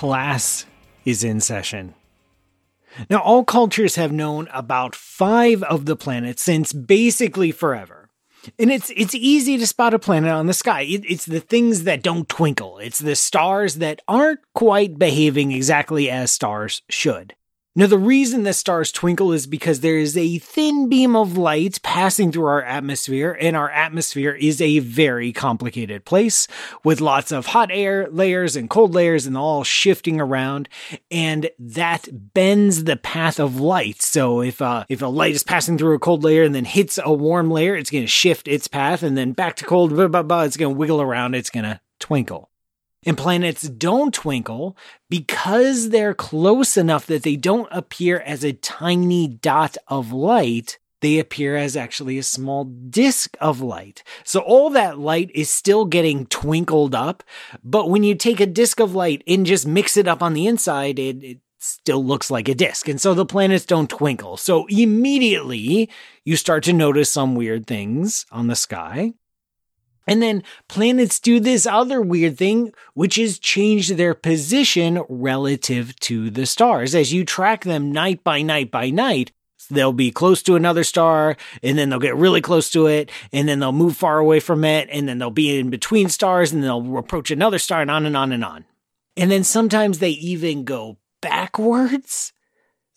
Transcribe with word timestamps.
class 0.00 0.64
is 1.04 1.22
in 1.22 1.40
session. 1.40 1.94
Now, 3.10 3.18
all 3.18 3.44
cultures 3.44 3.96
have 3.96 4.12
known 4.12 4.48
about 4.50 4.96
five 4.96 5.62
of 5.64 5.84
the 5.84 5.94
planets 5.94 6.40
since 6.40 6.72
basically 6.72 7.52
forever. 7.52 8.08
And 8.58 8.70
it's 8.72 8.90
it's 8.96 9.14
easy 9.14 9.58
to 9.58 9.66
spot 9.66 9.92
a 9.92 9.98
planet 9.98 10.30
on 10.30 10.46
the 10.46 10.54
sky. 10.54 10.80
It, 10.88 11.04
it's 11.06 11.26
the 11.26 11.40
things 11.40 11.84
that 11.84 12.02
don't 12.02 12.26
twinkle. 12.30 12.78
It's 12.78 12.98
the 12.98 13.14
stars 13.14 13.74
that 13.74 14.00
aren't 14.08 14.40
quite 14.54 14.98
behaving 14.98 15.52
exactly 15.52 16.08
as 16.08 16.30
stars 16.30 16.80
should. 16.88 17.34
Now, 17.76 17.86
the 17.86 17.98
reason 17.98 18.42
the 18.42 18.52
stars 18.52 18.90
twinkle 18.90 19.32
is 19.32 19.46
because 19.46 19.78
there 19.78 19.96
is 19.96 20.16
a 20.16 20.38
thin 20.38 20.88
beam 20.88 21.14
of 21.14 21.38
light 21.38 21.78
passing 21.84 22.32
through 22.32 22.46
our 22.46 22.64
atmosphere, 22.64 23.38
and 23.40 23.56
our 23.56 23.70
atmosphere 23.70 24.32
is 24.32 24.60
a 24.60 24.80
very 24.80 25.32
complicated 25.32 26.04
place 26.04 26.48
with 26.82 27.00
lots 27.00 27.30
of 27.30 27.46
hot 27.46 27.70
air 27.70 28.08
layers 28.10 28.56
and 28.56 28.68
cold 28.68 28.92
layers 28.92 29.24
and 29.24 29.36
all 29.36 29.62
shifting 29.62 30.20
around, 30.20 30.68
and 31.12 31.48
that 31.60 32.08
bends 32.34 32.82
the 32.84 32.96
path 32.96 33.38
of 33.38 33.60
light. 33.60 34.02
So 34.02 34.42
if 34.42 34.60
uh, 34.60 34.84
if 34.88 35.00
a 35.00 35.06
light 35.06 35.36
is 35.36 35.44
passing 35.44 35.78
through 35.78 35.94
a 35.94 36.00
cold 36.00 36.24
layer 36.24 36.42
and 36.42 36.56
then 36.56 36.64
hits 36.64 36.98
a 37.00 37.12
warm 37.12 37.52
layer, 37.52 37.76
it's 37.76 37.90
going 37.90 38.02
to 38.02 38.08
shift 38.08 38.48
its 38.48 38.66
path, 38.66 39.04
and 39.04 39.16
then 39.16 39.30
back 39.30 39.54
to 39.56 39.64
cold, 39.64 39.90
blah, 39.90 40.08
blah, 40.08 40.24
blah, 40.24 40.42
it's 40.42 40.56
going 40.56 40.74
to 40.74 40.78
wiggle 40.78 41.00
around, 41.00 41.36
it's 41.36 41.50
going 41.50 41.62
to 41.62 41.80
twinkle. 42.00 42.49
And 43.06 43.16
planets 43.16 43.62
don't 43.62 44.12
twinkle 44.12 44.76
because 45.08 45.88
they're 45.88 46.14
close 46.14 46.76
enough 46.76 47.06
that 47.06 47.22
they 47.22 47.36
don't 47.36 47.68
appear 47.70 48.20
as 48.20 48.44
a 48.44 48.52
tiny 48.52 49.26
dot 49.26 49.78
of 49.88 50.12
light. 50.12 50.78
They 51.00 51.18
appear 51.18 51.56
as 51.56 51.76
actually 51.76 52.18
a 52.18 52.22
small 52.22 52.64
disk 52.64 53.36
of 53.40 53.62
light. 53.62 54.02
So 54.22 54.40
all 54.40 54.68
that 54.70 54.98
light 54.98 55.30
is 55.34 55.48
still 55.48 55.86
getting 55.86 56.26
twinkled 56.26 56.94
up. 56.94 57.22
But 57.64 57.88
when 57.88 58.02
you 58.02 58.14
take 58.14 58.38
a 58.38 58.46
disk 58.46 58.80
of 58.80 58.94
light 58.94 59.22
and 59.26 59.46
just 59.46 59.66
mix 59.66 59.96
it 59.96 60.06
up 60.06 60.22
on 60.22 60.34
the 60.34 60.46
inside, 60.46 60.98
it, 60.98 61.24
it 61.24 61.38
still 61.58 62.04
looks 62.04 62.30
like 62.30 62.48
a 62.48 62.54
disk. 62.54 62.86
And 62.86 63.00
so 63.00 63.14
the 63.14 63.24
planets 63.24 63.64
don't 63.64 63.88
twinkle. 63.88 64.36
So 64.36 64.66
immediately 64.66 65.88
you 66.24 66.36
start 66.36 66.64
to 66.64 66.74
notice 66.74 67.10
some 67.10 67.34
weird 67.34 67.66
things 67.66 68.26
on 68.30 68.48
the 68.48 68.56
sky. 68.56 69.14
And 70.10 70.20
then 70.20 70.42
planets 70.66 71.20
do 71.20 71.38
this 71.38 71.66
other 71.66 72.02
weird 72.02 72.36
thing, 72.36 72.72
which 72.94 73.16
is 73.16 73.38
change 73.38 73.90
their 73.90 74.12
position 74.12 75.04
relative 75.08 75.94
to 76.00 76.30
the 76.30 76.46
stars. 76.46 76.96
As 76.96 77.12
you 77.12 77.24
track 77.24 77.62
them 77.62 77.92
night 77.92 78.24
by 78.24 78.42
night 78.42 78.72
by 78.72 78.90
night, 78.90 79.30
they'll 79.70 79.92
be 79.92 80.10
close 80.10 80.42
to 80.42 80.56
another 80.56 80.82
star 80.82 81.36
and 81.62 81.78
then 81.78 81.90
they'll 81.90 82.00
get 82.00 82.16
really 82.16 82.40
close 82.40 82.70
to 82.70 82.88
it 82.88 83.08
and 83.32 83.48
then 83.48 83.60
they'll 83.60 83.70
move 83.70 83.96
far 83.96 84.18
away 84.18 84.40
from 84.40 84.64
it 84.64 84.88
and 84.90 85.08
then 85.08 85.18
they'll 85.18 85.30
be 85.30 85.56
in 85.56 85.70
between 85.70 86.08
stars 86.08 86.50
and 86.50 86.64
they'll 86.64 86.98
approach 86.98 87.30
another 87.30 87.60
star 87.60 87.80
and 87.80 87.90
on 87.90 88.04
and 88.04 88.16
on 88.16 88.32
and 88.32 88.44
on. 88.44 88.64
And 89.16 89.30
then 89.30 89.44
sometimes 89.44 90.00
they 90.00 90.10
even 90.10 90.64
go 90.64 90.98
backwards. 91.20 92.32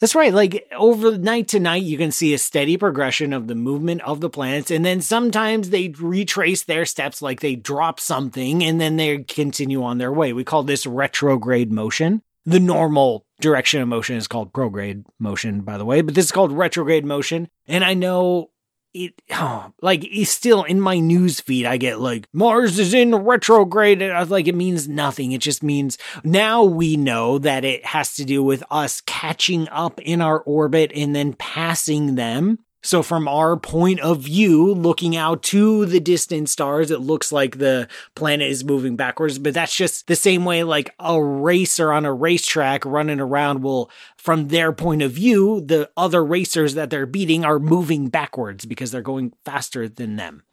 That's 0.03 0.15
right. 0.15 0.33
Like 0.33 0.67
over 0.75 1.17
night 1.17 1.47
to 1.47 1.61
night, 1.61 1.83
you 1.83 1.97
can 1.97 2.11
see 2.11 2.33
a 2.33 2.37
steady 2.37 2.75
progression 2.75 3.31
of 3.31 3.47
the 3.47 3.55
movement 3.55 4.01
of 4.01 4.19
the 4.19 4.29
planets. 4.29 4.69
And 4.69 4.83
then 4.83 4.99
sometimes 4.99 5.69
they 5.69 5.95
retrace 5.97 6.63
their 6.63 6.85
steps, 6.85 7.21
like 7.21 7.39
they 7.39 7.55
drop 7.55 8.01
something 8.01 8.65
and 8.65 8.81
then 8.81 8.97
they 8.97 9.19
continue 9.19 9.81
on 9.81 9.99
their 9.99 10.11
way. 10.11 10.33
We 10.33 10.43
call 10.43 10.63
this 10.63 10.85
retrograde 10.85 11.71
motion. 11.71 12.21
The 12.45 12.59
normal 12.59 13.25
direction 13.39 13.81
of 13.81 13.87
motion 13.87 14.17
is 14.17 14.27
called 14.27 14.51
prograde 14.51 15.05
motion, 15.19 15.61
by 15.61 15.77
the 15.77 15.85
way, 15.85 16.01
but 16.01 16.15
this 16.15 16.25
is 16.25 16.33
called 16.33 16.51
retrograde 16.51 17.05
motion. 17.05 17.47
And 17.65 17.85
I 17.85 17.93
know 17.93 18.49
it 18.93 19.21
oh, 19.31 19.73
like 19.81 20.03
it's 20.05 20.31
still 20.31 20.63
in 20.63 20.79
my 20.79 20.99
news 20.99 21.39
feed 21.39 21.65
i 21.65 21.77
get 21.77 21.99
like 21.99 22.27
mars 22.31 22.79
is 22.79 22.93
in 22.93 23.13
retrograde 23.15 24.01
and 24.01 24.13
i 24.13 24.19
was 24.19 24.31
like 24.31 24.47
it 24.47 24.55
means 24.55 24.87
nothing. 24.87 25.31
It 25.31 25.41
just 25.41 25.63
means 25.63 25.97
now 26.23 26.63
we 26.63 26.95
know 26.95 27.39
that 27.39 27.65
it 27.65 27.85
has 27.85 28.13
to 28.15 28.25
do 28.25 28.43
with 28.43 28.63
us 28.69 29.01
catching 29.01 29.67
up 29.69 29.99
in 30.01 30.21
our 30.21 30.39
orbit 30.41 30.91
and 30.95 31.15
then 31.15 31.33
passing 31.33 32.15
them 32.15 32.59
so 32.83 33.01
from 33.01 33.29
our 33.29 33.55
point 33.55 34.01
of 34.01 34.19
view, 34.19 34.73
looking 34.73 35.15
out 35.15 35.41
to 35.43 35.85
the 35.85 36.01
distant 36.01 36.49
stars, 36.49 36.91
it 36.91 36.99
looks 36.99 37.31
like 37.31 37.57
the 37.57 37.87
planet 38.13 38.51
is 38.51 38.65
moving 38.65 38.97
backwards, 38.97 39.39
but 39.39 39.53
that's 39.53 39.75
just 39.75 40.07
the 40.07 40.17
same 40.17 40.43
way 40.43 40.63
like 40.63 40.93
a 40.99 41.23
racer 41.23 41.93
on 41.93 42.03
a 42.03 42.13
racetrack 42.13 42.83
running 42.83 43.21
around 43.21 43.63
will, 43.63 43.89
from 44.17 44.49
their 44.49 44.73
point 44.73 45.01
of 45.01 45.13
view, 45.13 45.61
the 45.61 45.89
other 45.95 46.25
racers 46.25 46.73
that 46.73 46.89
they're 46.89 47.05
beating 47.05 47.45
are 47.45 47.57
moving 47.57 48.09
backwards 48.09 48.65
because 48.65 48.91
they're 48.91 49.01
going 49.01 49.31
faster 49.45 49.87
than 49.87 50.17
them. 50.17 50.43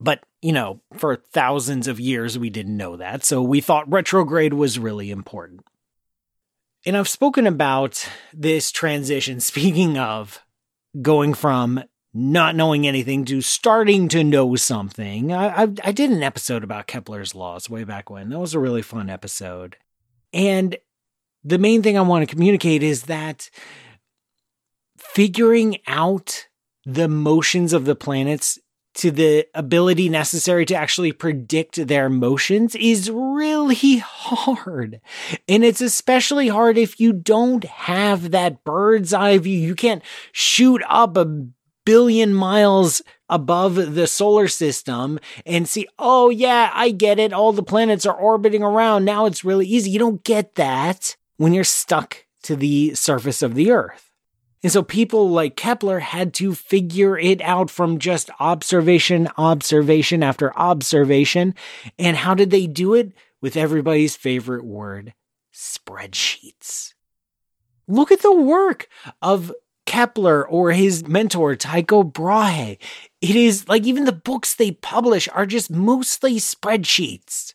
But, 0.00 0.24
you 0.42 0.52
know, 0.52 0.80
for 0.96 1.14
thousands 1.14 1.86
of 1.86 2.00
years, 2.00 2.36
we 2.36 2.50
didn't 2.50 2.76
know 2.76 2.96
that. 2.96 3.24
So 3.24 3.40
we 3.40 3.60
thought 3.60 3.90
retrograde 3.90 4.54
was 4.54 4.80
really 4.80 5.12
important. 5.12 5.64
And 6.84 6.96
I've 6.96 7.08
spoken 7.08 7.46
about 7.46 8.08
this 8.32 8.72
transition, 8.72 9.38
speaking 9.40 9.96
of 9.96 10.42
going 11.00 11.34
from 11.34 11.82
not 12.14 12.56
knowing 12.56 12.86
anything 12.86 13.24
to 13.26 13.40
starting 13.40 14.08
to 14.08 14.24
know 14.24 14.56
something. 14.56 15.32
I, 15.32 15.64
I, 15.64 15.68
I, 15.84 15.92
did 15.92 16.10
an 16.10 16.22
episode 16.22 16.64
about 16.64 16.86
Kepler's 16.86 17.34
laws 17.34 17.68
way 17.68 17.84
back 17.84 18.10
when. 18.10 18.30
That 18.30 18.38
was 18.38 18.54
a 18.54 18.58
really 18.58 18.82
fun 18.82 19.10
episode. 19.10 19.76
And 20.32 20.76
the 21.44 21.58
main 21.58 21.82
thing 21.82 21.96
I 21.96 22.02
want 22.02 22.26
to 22.26 22.34
communicate 22.34 22.82
is 22.82 23.04
that 23.04 23.50
figuring 24.96 25.78
out 25.86 26.48
the 26.84 27.08
motions 27.08 27.72
of 27.72 27.84
the 27.84 27.94
planets 27.94 28.58
to 28.98 29.12
the 29.12 29.46
ability 29.54 30.08
necessary 30.08 30.66
to 30.66 30.74
actually 30.74 31.12
predict 31.12 31.86
their 31.86 32.08
motions 32.08 32.74
is 32.74 33.10
really 33.10 33.96
hard. 34.04 35.00
And 35.48 35.64
it's 35.64 35.80
especially 35.80 36.48
hard 36.48 36.76
if 36.76 37.00
you 37.00 37.12
don't 37.12 37.64
have 37.64 38.32
that 38.32 38.64
bird's 38.64 39.14
eye 39.14 39.38
view. 39.38 39.58
You 39.58 39.74
can't 39.74 40.02
shoot 40.32 40.82
up 40.88 41.16
a 41.16 41.46
billion 41.84 42.34
miles 42.34 43.00
above 43.28 43.94
the 43.94 44.06
solar 44.06 44.48
system 44.48 45.20
and 45.46 45.68
see, 45.68 45.86
oh, 45.98 46.28
yeah, 46.28 46.70
I 46.74 46.90
get 46.90 47.18
it. 47.20 47.32
All 47.32 47.52
the 47.52 47.62
planets 47.62 48.04
are 48.04 48.16
orbiting 48.16 48.62
around. 48.62 49.04
Now 49.04 49.26
it's 49.26 49.44
really 49.44 49.66
easy. 49.66 49.90
You 49.90 49.98
don't 49.98 50.24
get 50.24 50.56
that 50.56 51.16
when 51.36 51.54
you're 51.54 51.64
stuck 51.64 52.26
to 52.42 52.56
the 52.56 52.94
surface 52.94 53.42
of 53.42 53.54
the 53.54 53.70
Earth. 53.70 54.07
And 54.62 54.72
so 54.72 54.82
people 54.82 55.30
like 55.30 55.56
Kepler 55.56 56.00
had 56.00 56.34
to 56.34 56.54
figure 56.54 57.16
it 57.16 57.40
out 57.42 57.70
from 57.70 57.98
just 57.98 58.30
observation, 58.40 59.28
observation 59.38 60.22
after 60.22 60.56
observation. 60.58 61.54
And 61.98 62.16
how 62.16 62.34
did 62.34 62.50
they 62.50 62.66
do 62.66 62.94
it? 62.94 63.12
With 63.40 63.56
everybody's 63.56 64.16
favorite 64.16 64.64
word, 64.64 65.14
spreadsheets. 65.54 66.94
Look 67.86 68.10
at 68.10 68.20
the 68.20 68.34
work 68.34 68.88
of 69.22 69.52
Kepler 69.86 70.46
or 70.46 70.72
his 70.72 71.06
mentor, 71.06 71.54
Tycho 71.54 72.02
Brahe. 72.02 72.78
It 73.20 73.36
is 73.36 73.68
like 73.68 73.84
even 73.84 74.06
the 74.06 74.12
books 74.12 74.54
they 74.54 74.72
publish 74.72 75.28
are 75.32 75.46
just 75.46 75.70
mostly 75.70 76.36
spreadsheets. 76.36 77.54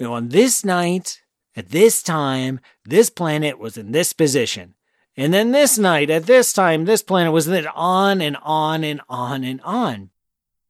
On 0.00 0.28
this 0.28 0.64
night, 0.64 1.20
at 1.54 1.70
this 1.70 2.02
time, 2.02 2.60
this 2.84 3.10
planet 3.10 3.58
was 3.58 3.76
in 3.76 3.92
this 3.92 4.12
position. 4.12 4.74
And 5.20 5.34
then 5.34 5.52
this 5.52 5.76
night, 5.76 6.08
at 6.08 6.24
this 6.24 6.50
time, 6.50 6.86
this 6.86 7.02
planet 7.02 7.30
was 7.34 7.44
then 7.44 7.66
on 7.66 8.22
and 8.22 8.38
on 8.42 8.82
and 8.82 9.02
on 9.06 9.44
and 9.44 9.60
on. 9.60 10.08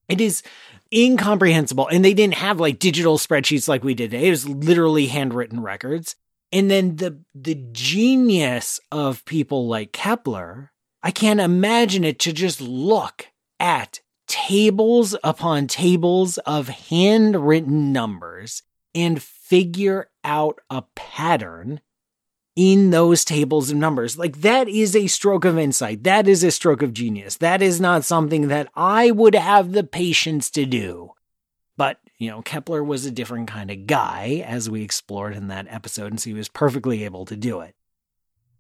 It 0.09 0.21
is 0.21 0.43
incomprehensible. 0.93 1.87
And 1.87 2.05
they 2.05 2.15
didn't 2.15 2.35
have 2.35 2.59
like 2.59 2.81
digital 2.81 3.17
spreadsheets 3.17 3.69
like 3.69 3.85
we 3.85 3.95
did 3.95 4.11
today. 4.11 4.27
It 4.27 4.31
was 4.31 4.49
literally 4.49 5.07
handwritten 5.07 5.63
records. 5.63 6.17
And 6.51 6.69
then 6.69 6.97
the 6.97 7.21
the 7.33 7.65
genius 7.71 8.81
of 8.91 9.25
people 9.25 9.69
like 9.69 9.93
Kepler, 9.93 10.73
I 11.01 11.13
can't 11.13 11.39
imagine 11.39 12.03
it 12.03 12.19
to 12.19 12.33
just 12.33 12.61
look 12.61 13.29
at 13.61 14.01
tables 14.27 15.15
upon 15.23 15.69
tables 15.69 16.39
of 16.39 16.69
handwritten 16.69 17.93
numbers 17.93 18.65
and 18.97 19.23
figure 19.23 20.11
out 20.25 20.59
a 20.69 20.83
pattern 20.97 21.81
in 22.61 22.91
those 22.91 23.25
tables 23.25 23.71
of 23.71 23.77
numbers. 23.79 24.19
Like 24.19 24.43
that 24.43 24.69
is 24.69 24.95
a 24.95 25.07
stroke 25.07 25.47
of 25.47 25.57
insight. 25.57 26.05
That 26.05 26.29
is 26.29 26.45
a 26.45 26.51
stroke 26.51 26.83
of 26.83 26.93
genius. 26.93 27.39
That 27.39 27.63
is 27.63 27.81
not 27.81 28.05
something 28.05 28.49
that 28.49 28.69
I 28.75 29.13
would 29.13 29.35
have 29.35 29.73
the 29.73 29.83
patience 29.83 30.51
to 30.51 30.67
do. 30.67 31.13
But, 31.79 32.01
you 32.19 32.29
know, 32.29 32.43
Kepler 32.43 32.85
was 32.85 33.07
a 33.07 33.11
different 33.11 33.49
kind 33.49 33.71
of 33.71 33.87
guy, 33.87 34.45
as 34.47 34.69
we 34.69 34.83
explored 34.83 35.35
in 35.35 35.49
that 35.49 35.69
episode, 35.71 36.13
and 36.13 36.21
so 36.21 36.29
he 36.29 36.35
was 36.35 36.51
perfectly 36.51 37.03
able 37.05 37.25
to 37.25 37.37
do 37.37 37.61
it. 37.61 37.75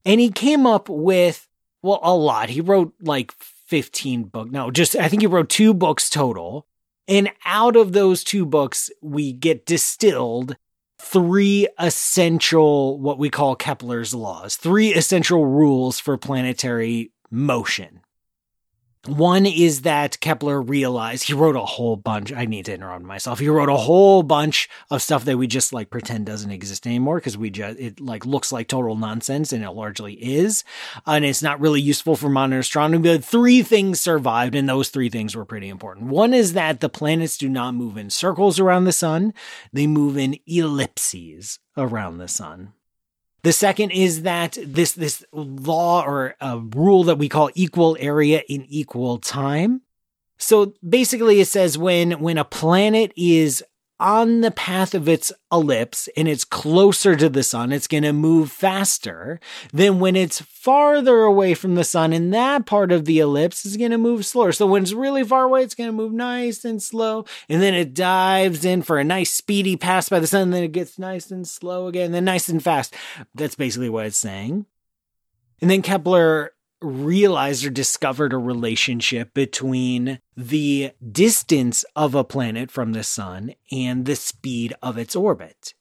And 0.06 0.18
he 0.18 0.30
came 0.30 0.66
up 0.66 0.88
with, 0.88 1.46
well, 1.82 2.00
a 2.02 2.14
lot. 2.14 2.48
He 2.48 2.62
wrote 2.62 2.94
like 3.02 3.32
15 3.32 4.24
books. 4.24 4.50
No, 4.50 4.70
just, 4.70 4.96
I 4.96 5.08
think 5.08 5.20
he 5.20 5.26
wrote 5.26 5.50
two 5.50 5.74
books 5.74 6.08
total. 6.08 6.66
And 7.06 7.30
out 7.44 7.76
of 7.76 7.92
those 7.92 8.24
two 8.24 8.46
books, 8.46 8.90
we 9.02 9.34
get 9.34 9.66
distilled 9.66 10.56
three 11.00 11.66
essential, 11.78 12.98
what 13.00 13.18
we 13.18 13.30
call 13.30 13.56
Kepler's 13.56 14.14
laws, 14.14 14.56
three 14.56 14.94
essential 14.94 15.46
rules 15.46 15.98
for 15.98 16.16
planetary 16.16 17.12
motion. 17.30 18.00
One 19.06 19.46
is 19.46 19.80
that 19.82 20.20
Kepler 20.20 20.60
realized 20.60 21.24
he 21.24 21.32
wrote 21.32 21.56
a 21.56 21.64
whole 21.64 21.96
bunch. 21.96 22.34
I 22.34 22.44
need 22.44 22.66
to 22.66 22.74
interrupt 22.74 23.02
myself. 23.02 23.38
He 23.38 23.48
wrote 23.48 23.70
a 23.70 23.76
whole 23.76 24.22
bunch 24.22 24.68
of 24.90 25.00
stuff 25.00 25.24
that 25.24 25.38
we 25.38 25.46
just 25.46 25.72
like 25.72 25.88
pretend 25.88 26.26
doesn't 26.26 26.50
exist 26.50 26.86
anymore 26.86 27.16
because 27.16 27.38
we 27.38 27.48
just, 27.48 27.78
it 27.78 27.98
like 27.98 28.26
looks 28.26 28.52
like 28.52 28.68
total 28.68 28.96
nonsense 28.96 29.54
and 29.54 29.64
it 29.64 29.70
largely 29.70 30.14
is. 30.14 30.64
And 31.06 31.24
it's 31.24 31.42
not 31.42 31.60
really 31.60 31.80
useful 31.80 32.14
for 32.14 32.28
modern 32.28 32.58
astronomy. 32.58 32.98
But 32.98 33.24
three 33.24 33.62
things 33.62 34.02
survived 34.02 34.54
and 34.54 34.68
those 34.68 34.90
three 34.90 35.08
things 35.08 35.34
were 35.34 35.46
pretty 35.46 35.70
important. 35.70 36.08
One 36.08 36.34
is 36.34 36.52
that 36.52 36.80
the 36.80 36.90
planets 36.90 37.38
do 37.38 37.48
not 37.48 37.74
move 37.74 37.96
in 37.96 38.10
circles 38.10 38.60
around 38.60 38.84
the 38.84 38.92
sun. 38.92 39.32
They 39.72 39.86
move 39.86 40.18
in 40.18 40.36
ellipses 40.46 41.58
around 41.74 42.18
the 42.18 42.28
sun. 42.28 42.74
The 43.42 43.52
second 43.52 43.90
is 43.90 44.22
that 44.22 44.58
this 44.62 44.92
this 44.92 45.24
law 45.32 46.04
or 46.04 46.36
rule 46.74 47.04
that 47.04 47.16
we 47.16 47.28
call 47.28 47.50
equal 47.54 47.96
area 47.98 48.42
in 48.48 48.66
equal 48.68 49.18
time. 49.18 49.82
So 50.38 50.74
basically 50.86 51.40
it 51.40 51.46
says 51.46 51.78
when 51.78 52.20
when 52.20 52.38
a 52.38 52.44
planet 52.44 53.12
is 53.16 53.64
on 54.00 54.40
the 54.40 54.50
path 54.50 54.94
of 54.94 55.08
its 55.08 55.30
ellipse 55.52 56.08
and 56.16 56.26
it's 56.26 56.44
closer 56.44 57.14
to 57.14 57.28
the 57.28 57.42
sun, 57.42 57.70
it's 57.70 57.86
going 57.86 58.02
to 58.02 58.12
move 58.12 58.50
faster 58.50 59.38
than 59.72 60.00
when 60.00 60.16
it's 60.16 60.40
farther 60.40 61.20
away 61.20 61.52
from 61.52 61.74
the 61.74 61.84
sun 61.84 62.12
and 62.12 62.32
that 62.32 62.64
part 62.64 62.90
of 62.90 63.04
the 63.04 63.18
ellipse 63.20 63.66
is 63.66 63.76
going 63.76 63.90
to 63.90 63.98
move 63.98 64.24
slower. 64.24 64.52
So 64.52 64.66
when 64.66 64.82
it's 64.82 64.94
really 64.94 65.22
far 65.22 65.44
away, 65.44 65.62
it's 65.62 65.74
going 65.74 65.88
to 65.88 65.96
move 65.96 66.12
nice 66.12 66.64
and 66.64 66.82
slow. 66.82 67.26
And 67.48 67.60
then 67.60 67.74
it 67.74 67.94
dives 67.94 68.64
in 68.64 68.80
for 68.82 68.98
a 68.98 69.04
nice 69.04 69.30
speedy 69.30 69.76
pass 69.76 70.08
by 70.08 70.18
the 70.18 70.26
sun. 70.26 70.42
And 70.42 70.54
then 70.54 70.64
it 70.64 70.72
gets 70.72 70.98
nice 70.98 71.30
and 71.30 71.46
slow 71.46 71.86
again, 71.86 72.12
then 72.12 72.24
nice 72.24 72.48
and 72.48 72.62
fast. 72.62 72.94
That's 73.34 73.54
basically 73.54 73.90
what 73.90 74.06
it's 74.06 74.16
saying. 74.16 74.64
And 75.60 75.70
then 75.70 75.82
Kepler 75.82 76.52
realized 76.80 77.64
or 77.64 77.70
discovered 77.70 78.32
a 78.32 78.38
relationship 78.38 79.34
between 79.34 80.20
the 80.36 80.92
distance 81.10 81.84
of 81.94 82.14
a 82.14 82.24
planet 82.24 82.70
from 82.70 82.92
the 82.92 83.02
sun 83.02 83.54
and 83.70 84.06
the 84.06 84.16
speed 84.16 84.74
of 84.82 84.96
its 84.96 85.14
orbit. 85.14 85.74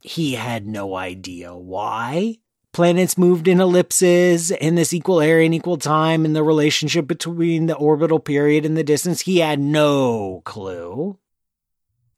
He 0.00 0.34
had 0.34 0.66
no 0.66 0.96
idea 0.96 1.54
why 1.54 2.38
planets 2.72 3.18
moved 3.18 3.46
in 3.46 3.60
ellipses 3.60 4.50
in 4.50 4.74
this 4.74 4.92
equal 4.92 5.20
area 5.20 5.44
and 5.44 5.54
equal 5.54 5.76
time 5.76 6.24
and 6.24 6.34
the 6.34 6.42
relationship 6.42 7.06
between 7.06 7.66
the 7.66 7.76
orbital 7.76 8.18
period 8.18 8.64
and 8.64 8.76
the 8.76 8.84
distance. 8.84 9.22
He 9.22 9.38
had 9.38 9.60
no 9.60 10.42
clue. 10.44 11.18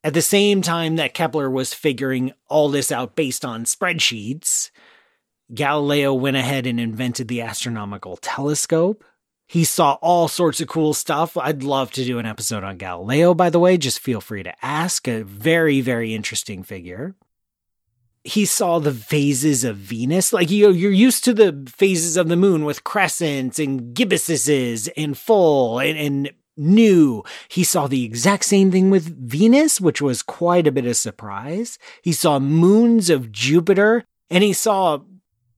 At 0.02 0.14
the 0.14 0.23
same 0.23 0.62
time 0.62 0.96
that 0.96 1.14
Kepler 1.14 1.50
was 1.50 1.75
figuring 1.75 2.32
all 2.49 2.69
this 2.69 2.93
out 2.93 3.17
based 3.17 3.44
on 3.44 3.64
spreadsheets, 3.64 4.70
Galileo 5.52 6.14
went 6.14 6.37
ahead 6.37 6.67
and 6.67 6.81
invented 6.81 7.29
the 7.29 7.43
astronomical 7.43 8.17
telescope. 8.17 9.05
He 9.46 9.64
saw 9.64 9.99
all 10.00 10.29
sorts 10.29 10.61
of 10.61 10.69
cool 10.69 10.94
stuff. 10.94 11.37
I'd 11.37 11.62
love 11.62 11.91
to 11.93 12.05
do 12.05 12.19
an 12.19 12.26
episode 12.26 12.64
on 12.64 12.79
Galileo, 12.79 13.35
by 13.35 13.50
the 13.50 13.61
way. 13.61 13.76
Just 13.76 14.00
feel 14.00 14.20
free 14.20 14.43
to 14.43 14.64
ask. 14.64 15.06
A 15.06 15.23
very, 15.23 15.81
very 15.81 16.14
interesting 16.14 16.62
figure. 16.62 17.14
He 18.23 18.46
saw 18.46 18.79
the 18.79 18.94
phases 18.94 19.64
of 19.64 19.76
Venus. 19.76 20.32
Like 20.32 20.50
you, 20.50 20.70
you're 20.70 20.91
used 20.91 21.25
to 21.25 21.35
the 21.35 21.62
phases 21.69 22.17
of 22.17 22.29
the 22.29 22.37
moon 22.37 22.64
with 22.64 22.85
crescents 22.85 23.58
and 23.58 23.94
gibbuses 23.94 24.88
and 24.96 25.17
full 25.17 25.79
and, 25.79 25.99
and 25.99 26.31
new. 26.56 27.23
He 27.49 27.64
saw 27.64 27.87
the 27.87 28.05
exact 28.05 28.46
same 28.46 28.70
thing 28.70 28.88
with 28.88 29.05
Venus, 29.05 29.79
which 29.79 30.00
was 30.00 30.23
quite 30.23 30.67
a 30.67 30.73
bit 30.73 30.87
of 30.87 30.96
surprise. 30.96 31.79
He 32.00 32.12
saw 32.12 32.38
moons 32.38 33.11
of 33.11 33.31
Jupiter 33.31 34.05
and 34.31 34.43
he 34.43 34.55
saw 34.55 35.00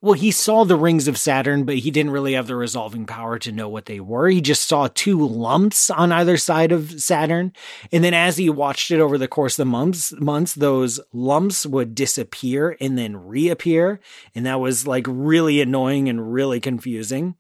well, 0.03 0.13
he 0.13 0.31
saw 0.31 0.65
the 0.65 0.77
rings 0.77 1.09
of 1.09 1.19
Saturn, 1.19 1.65
but 1.65 1.77
he 1.77 1.91
didn't 1.91 2.13
really 2.13 2.35
have 2.35 2.47
the 2.47 2.55
resolving 2.55 3.07
power 3.07 3.39
to 3.39 3.51
know 3.51 3.69
what 3.69 3.87
they 3.87 3.99
were. 3.99 4.29
He 4.29 4.43
just 4.43 4.69
saw 4.69 4.89
two 4.89 5.27
lumps 5.27 5.89
on 5.89 6.13
either 6.13 6.37
side 6.37 6.71
of 6.71 7.01
Saturn. 7.01 7.53
And 7.91 8.05
then 8.05 8.13
as 8.13 8.37
he 8.37 8.51
watched 8.51 8.91
it 8.91 9.01
over 9.01 9.17
the 9.17 9.27
course 9.27 9.55
of 9.55 9.65
the 9.65 9.71
months, 9.71 10.13
months, 10.13 10.55
those 10.55 11.01
lumps 11.13 11.65
would 11.65 11.95
disappear 11.95 12.77
and 12.79 12.99
then 12.99 13.17
reappear. 13.17 14.01
And 14.35 14.45
that 14.45 14.61
was 14.61 14.87
like 14.87 15.07
really 15.09 15.63
annoying 15.63 16.11
and 16.11 16.33
really 16.33 16.61
confusing. 16.61 17.35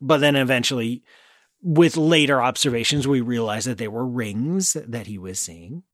But 0.00 0.18
then 0.18 0.34
eventually, 0.34 1.04
with 1.62 1.96
later 1.96 2.42
observations, 2.42 3.06
we 3.06 3.20
realized 3.20 3.68
that 3.68 3.78
they 3.78 3.88
were 3.88 4.06
rings 4.06 4.76
that 4.86 5.06
he 5.06 5.18
was 5.18 5.38
seeing. 5.38 5.84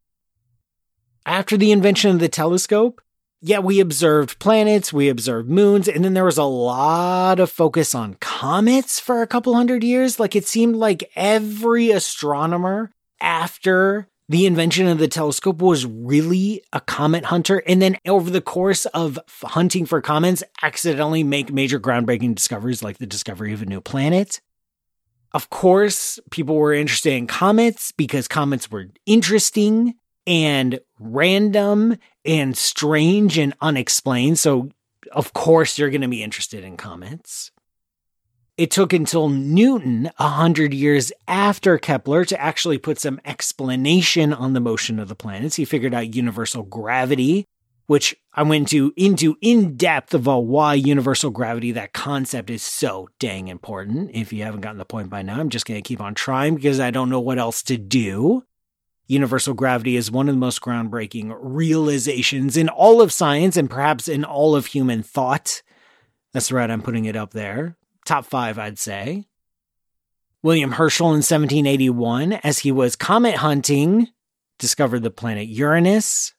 After 1.26 1.56
the 1.56 1.72
invention 1.72 2.12
of 2.12 2.20
the 2.20 2.28
telescope, 2.28 3.02
yeah, 3.40 3.58
we 3.58 3.80
observed 3.80 4.38
planets, 4.38 4.92
we 4.92 5.08
observed 5.08 5.48
moons, 5.48 5.88
and 5.88 6.04
then 6.04 6.14
there 6.14 6.24
was 6.24 6.38
a 6.38 6.44
lot 6.44 7.38
of 7.38 7.50
focus 7.50 7.94
on 7.94 8.14
comets 8.14 8.98
for 8.98 9.22
a 9.22 9.26
couple 9.26 9.54
hundred 9.54 9.84
years. 9.84 10.18
Like 10.18 10.34
it 10.34 10.46
seemed 10.46 10.76
like 10.76 11.10
every 11.14 11.90
astronomer 11.90 12.90
after 13.20 14.08
the 14.28 14.46
invention 14.46 14.88
of 14.88 14.98
the 14.98 15.06
telescope 15.06 15.62
was 15.62 15.86
really 15.86 16.62
a 16.72 16.80
comet 16.80 17.26
hunter. 17.26 17.62
And 17.66 17.80
then 17.80 17.96
over 18.06 18.30
the 18.30 18.40
course 18.40 18.86
of 18.86 19.18
hunting 19.42 19.86
for 19.86 20.00
comets, 20.00 20.42
accidentally 20.62 21.22
make 21.22 21.52
major 21.52 21.78
groundbreaking 21.78 22.34
discoveries 22.34 22.82
like 22.82 22.98
the 22.98 23.06
discovery 23.06 23.52
of 23.52 23.62
a 23.62 23.66
new 23.66 23.80
planet. 23.80 24.40
Of 25.32 25.50
course, 25.50 26.18
people 26.30 26.56
were 26.56 26.72
interested 26.72 27.12
in 27.12 27.26
comets 27.26 27.92
because 27.92 28.26
comets 28.26 28.70
were 28.70 28.86
interesting 29.04 29.94
and 30.26 30.80
random 30.98 31.96
and 32.24 32.56
strange 32.56 33.38
and 33.38 33.54
unexplained. 33.60 34.38
So, 34.38 34.70
of 35.12 35.32
course, 35.32 35.78
you're 35.78 35.90
going 35.90 36.00
to 36.00 36.08
be 36.08 36.22
interested 36.22 36.64
in 36.64 36.76
comets. 36.76 37.52
It 38.56 38.70
took 38.70 38.94
until 38.94 39.28
Newton, 39.28 40.10
a 40.18 40.28
hundred 40.28 40.72
years 40.72 41.12
after 41.28 41.76
Kepler, 41.78 42.24
to 42.24 42.40
actually 42.40 42.78
put 42.78 42.98
some 42.98 43.20
explanation 43.24 44.32
on 44.32 44.54
the 44.54 44.60
motion 44.60 44.98
of 44.98 45.08
the 45.08 45.14
planets. 45.14 45.56
He 45.56 45.66
figured 45.66 45.92
out 45.92 46.14
universal 46.14 46.62
gravity, 46.62 47.44
which 47.86 48.16
I 48.32 48.42
went 48.44 48.68
to 48.68 48.94
into 48.96 49.36
in 49.42 49.76
depth 49.76 50.14
about 50.14 50.46
why 50.46 50.72
universal 50.72 51.30
gravity, 51.30 51.72
that 51.72 51.92
concept 51.92 52.48
is 52.48 52.62
so 52.62 53.10
dang 53.18 53.48
important. 53.48 54.12
If 54.14 54.32
you 54.32 54.42
haven't 54.42 54.62
gotten 54.62 54.78
the 54.78 54.86
point 54.86 55.10
by 55.10 55.20
now, 55.20 55.38
I'm 55.38 55.50
just 55.50 55.66
going 55.66 55.80
to 55.80 55.86
keep 55.86 56.00
on 56.00 56.14
trying 56.14 56.54
because 56.54 56.80
I 56.80 56.90
don't 56.90 57.10
know 57.10 57.20
what 57.20 57.38
else 57.38 57.62
to 57.64 57.76
do. 57.76 58.42
Universal 59.08 59.54
gravity 59.54 59.96
is 59.96 60.10
one 60.10 60.28
of 60.28 60.34
the 60.34 60.40
most 60.40 60.60
groundbreaking 60.60 61.36
realizations 61.40 62.56
in 62.56 62.68
all 62.68 63.00
of 63.00 63.12
science 63.12 63.56
and 63.56 63.70
perhaps 63.70 64.08
in 64.08 64.24
all 64.24 64.56
of 64.56 64.66
human 64.66 65.02
thought. 65.02 65.62
That's 66.32 66.50
right, 66.50 66.70
I'm 66.70 66.82
putting 66.82 67.04
it 67.04 67.16
up 67.16 67.32
there. 67.32 67.76
Top 68.04 68.24
five, 68.24 68.58
I'd 68.58 68.78
say. 68.78 69.26
William 70.42 70.72
Herschel 70.72 71.08
in 71.08 71.22
1781, 71.22 72.34
as 72.34 72.60
he 72.60 72.72
was 72.72 72.96
comet 72.96 73.36
hunting, 73.36 74.08
discovered 74.58 75.02
the 75.02 75.10
planet 75.10 75.48
Uranus. 75.48 76.34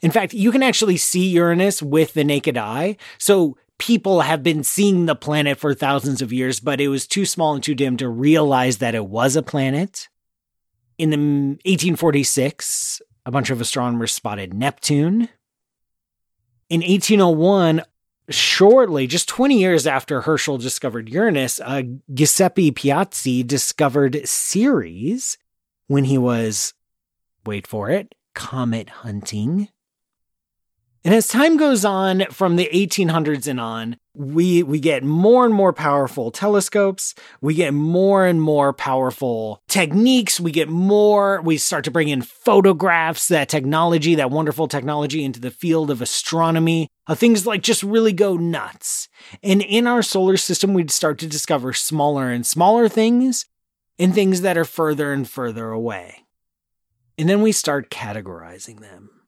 In 0.00 0.10
fact, 0.10 0.34
you 0.34 0.50
can 0.50 0.62
actually 0.62 0.96
see 0.96 1.28
Uranus 1.28 1.82
with 1.82 2.14
the 2.14 2.24
naked 2.24 2.56
eye. 2.56 2.96
So 3.18 3.56
people 3.78 4.22
have 4.22 4.42
been 4.42 4.64
seeing 4.64 5.06
the 5.06 5.14
planet 5.14 5.58
for 5.58 5.74
thousands 5.74 6.22
of 6.22 6.32
years, 6.32 6.60
but 6.60 6.80
it 6.80 6.88
was 6.88 7.06
too 7.06 7.24
small 7.24 7.54
and 7.54 7.62
too 7.62 7.74
dim 7.74 7.96
to 7.98 8.08
realize 8.08 8.78
that 8.78 8.94
it 8.94 9.06
was 9.06 9.36
a 9.36 9.42
planet. 9.42 10.08
In 11.02 11.10
1846, 11.64 13.02
a 13.26 13.32
bunch 13.32 13.50
of 13.50 13.60
astronomers 13.60 14.12
spotted 14.12 14.54
Neptune. 14.54 15.28
In 16.68 16.80
1801, 16.80 17.82
shortly, 18.30 19.08
just 19.08 19.28
20 19.28 19.58
years 19.58 19.84
after 19.84 20.20
Herschel 20.20 20.58
discovered 20.58 21.08
Uranus, 21.08 21.58
uh, 21.58 21.82
Giuseppe 22.14 22.70
Piazzi 22.70 23.44
discovered 23.44 24.28
Ceres 24.28 25.38
when 25.88 26.04
he 26.04 26.18
was, 26.18 26.72
wait 27.44 27.66
for 27.66 27.90
it, 27.90 28.14
comet 28.36 28.88
hunting. 28.88 29.70
And 31.04 31.14
as 31.14 31.26
time 31.26 31.56
goes 31.56 31.84
on 31.84 32.26
from 32.30 32.54
the 32.54 32.68
1800s 32.72 33.48
and 33.48 33.58
on, 33.58 33.96
we 34.14 34.62
we 34.62 34.78
get 34.78 35.02
more 35.02 35.44
and 35.44 35.52
more 35.52 35.72
powerful 35.72 36.30
telescopes, 36.30 37.14
we 37.40 37.54
get 37.54 37.74
more 37.74 38.24
and 38.24 38.40
more 38.40 38.72
powerful 38.72 39.62
techniques, 39.68 40.38
we 40.38 40.52
get 40.52 40.68
more 40.68 41.40
we 41.42 41.56
start 41.56 41.84
to 41.84 41.90
bring 41.90 42.08
in 42.08 42.22
photographs, 42.22 43.26
that 43.28 43.48
technology, 43.48 44.14
that 44.14 44.30
wonderful 44.30 44.68
technology 44.68 45.24
into 45.24 45.40
the 45.40 45.50
field 45.50 45.90
of 45.90 46.02
astronomy. 46.02 46.88
Uh, 47.08 47.16
things 47.16 47.46
like 47.46 47.62
just 47.62 47.82
really 47.82 48.12
go 48.12 48.36
nuts. 48.36 49.08
And 49.42 49.60
in 49.60 49.88
our 49.88 50.02
solar 50.02 50.36
system 50.36 50.72
we'd 50.72 50.92
start 50.92 51.18
to 51.18 51.26
discover 51.26 51.72
smaller 51.72 52.30
and 52.30 52.46
smaller 52.46 52.88
things 52.88 53.46
and 53.98 54.14
things 54.14 54.42
that 54.42 54.56
are 54.56 54.64
further 54.64 55.12
and 55.12 55.28
further 55.28 55.70
away. 55.70 56.26
And 57.18 57.28
then 57.28 57.42
we 57.42 57.50
start 57.50 57.90
categorizing 57.90 58.80
them 58.80 59.21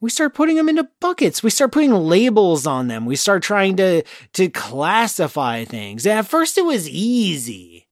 we 0.00 0.10
start 0.10 0.34
putting 0.34 0.56
them 0.56 0.68
into 0.68 0.88
buckets. 1.00 1.42
We 1.42 1.50
start 1.50 1.72
putting 1.72 1.92
labels 1.92 2.66
on 2.66 2.88
them. 2.88 3.06
We 3.06 3.16
start 3.16 3.42
trying 3.42 3.76
to, 3.76 4.02
to 4.34 4.48
classify 4.48 5.64
things. 5.64 6.06
And 6.06 6.18
at 6.18 6.26
first 6.26 6.58
it 6.58 6.64
was 6.64 6.88
easy. 6.88 7.88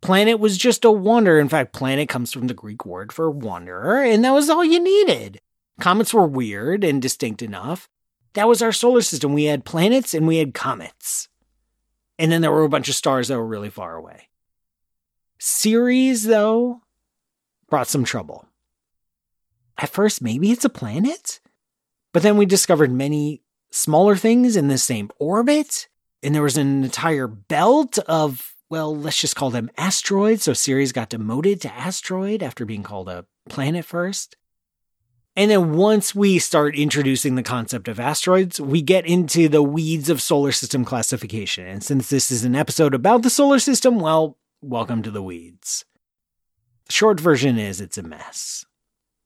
Planet 0.00 0.38
was 0.38 0.58
just 0.58 0.84
a 0.84 0.90
wonder. 0.90 1.38
In 1.38 1.48
fact, 1.48 1.72
planet 1.72 2.08
comes 2.08 2.32
from 2.32 2.46
the 2.46 2.54
Greek 2.54 2.84
word 2.84 3.12
for 3.12 3.30
wanderer, 3.30 4.02
and 4.02 4.22
that 4.24 4.32
was 4.32 4.50
all 4.50 4.64
you 4.64 4.78
needed. 4.78 5.40
Comets 5.80 6.12
were 6.12 6.26
weird 6.26 6.84
and 6.84 7.00
distinct 7.00 7.40
enough. 7.40 7.88
That 8.34 8.48
was 8.48 8.60
our 8.60 8.72
solar 8.72 9.00
system. 9.00 9.32
We 9.32 9.44
had 9.44 9.64
planets 9.64 10.12
and 10.12 10.26
we 10.26 10.36
had 10.36 10.54
comets. 10.54 11.28
And 12.18 12.30
then 12.30 12.42
there 12.42 12.52
were 12.52 12.64
a 12.64 12.68
bunch 12.68 12.88
of 12.88 12.94
stars 12.94 13.28
that 13.28 13.38
were 13.38 13.46
really 13.46 13.70
far 13.70 13.96
away. 13.96 14.28
Ceres, 15.38 16.24
though, 16.24 16.82
brought 17.68 17.88
some 17.88 18.04
trouble. 18.04 18.46
At 19.78 19.88
first, 19.88 20.22
maybe 20.22 20.52
it's 20.52 20.64
a 20.64 20.70
planet, 20.70 21.40
but 22.14 22.22
then 22.22 22.36
we 22.36 22.46
discovered 22.46 22.92
many 22.92 23.42
smaller 23.72 24.14
things 24.14 24.56
in 24.56 24.68
the 24.68 24.78
same 24.78 25.10
orbit, 25.18 25.88
and 26.22 26.32
there 26.32 26.42
was 26.42 26.56
an 26.56 26.84
entire 26.84 27.26
belt 27.26 27.98
of, 28.06 28.54
well, 28.70 28.96
let's 28.96 29.20
just 29.20 29.34
call 29.34 29.50
them 29.50 29.68
asteroids. 29.76 30.44
So 30.44 30.52
Ceres 30.52 30.92
got 30.92 31.10
demoted 31.10 31.60
to 31.62 31.74
asteroid 31.74 32.40
after 32.40 32.64
being 32.64 32.84
called 32.84 33.08
a 33.08 33.26
planet 33.48 33.84
first. 33.84 34.36
And 35.34 35.50
then 35.50 35.74
once 35.74 36.14
we 36.14 36.38
start 36.38 36.76
introducing 36.76 37.34
the 37.34 37.42
concept 37.42 37.88
of 37.88 37.98
asteroids, 37.98 38.60
we 38.60 38.80
get 38.80 39.04
into 39.04 39.48
the 39.48 39.64
weeds 39.64 40.08
of 40.08 40.22
solar 40.22 40.52
system 40.52 40.84
classification. 40.84 41.66
And 41.66 41.82
since 41.82 42.10
this 42.10 42.30
is 42.30 42.44
an 42.44 42.54
episode 42.54 42.94
about 42.94 43.22
the 43.22 43.30
solar 43.30 43.58
system, 43.58 43.98
well, 43.98 44.38
welcome 44.62 45.02
to 45.02 45.10
the 45.10 45.22
weeds. 45.22 45.84
The 46.86 46.92
short 46.92 47.18
version 47.18 47.58
is 47.58 47.80
it's 47.80 47.98
a 47.98 48.04
mess. 48.04 48.64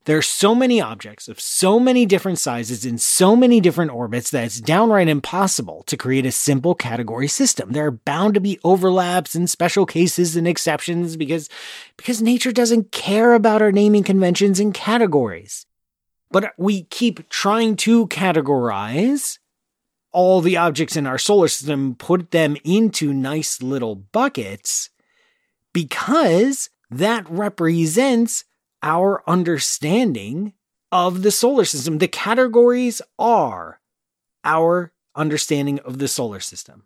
There 0.09 0.17
are 0.17 0.23
so 0.23 0.55
many 0.55 0.81
objects 0.81 1.29
of 1.29 1.39
so 1.39 1.79
many 1.79 2.07
different 2.07 2.39
sizes 2.39 2.87
in 2.87 2.97
so 2.97 3.37
many 3.37 3.61
different 3.61 3.91
orbits 3.91 4.31
that 4.31 4.45
it's 4.45 4.59
downright 4.59 5.07
impossible 5.07 5.83
to 5.83 5.99
create 5.99 6.25
a 6.25 6.33
simple 6.33 6.75
category 6.75 7.29
system. 7.29 7.73
There 7.73 7.85
are 7.85 7.91
bound 7.91 8.33
to 8.33 8.41
be 8.41 8.59
overlaps 8.65 9.35
and 9.35 9.51
special 9.51 9.85
cases 9.85 10.35
and 10.35 10.49
exceptions 10.49 11.19
because, 11.19 11.51
because 11.99 12.23
nature 12.23 12.53
doesn't 12.53 12.91
care 12.91 13.35
about 13.35 13.61
our 13.61 13.71
naming 13.71 14.03
conventions 14.03 14.59
and 14.59 14.73
categories. 14.73 15.67
But 16.31 16.55
we 16.57 16.85
keep 16.85 17.29
trying 17.29 17.77
to 17.77 18.07
categorize 18.07 19.37
all 20.11 20.41
the 20.41 20.57
objects 20.57 20.97
in 20.97 21.07
our 21.07 21.19
solar 21.19 21.49
system, 21.49 21.95
put 21.95 22.31
them 22.31 22.57
into 22.65 23.13
nice 23.13 23.61
little 23.61 23.95
buckets 23.95 24.89
because 25.75 26.71
that 26.91 27.29
represents 27.29 28.45
our 28.83 29.23
understanding 29.27 30.53
of 30.91 31.23
the 31.23 31.31
solar 31.31 31.65
system. 31.65 31.99
The 31.99 32.09
categories 32.09 33.03
are 33.19 33.81
our 34.45 34.93
understanding 35.15 35.79
of 35.81 35.99
the 35.99 36.09
solar 36.09 36.41
system. 36.41 36.85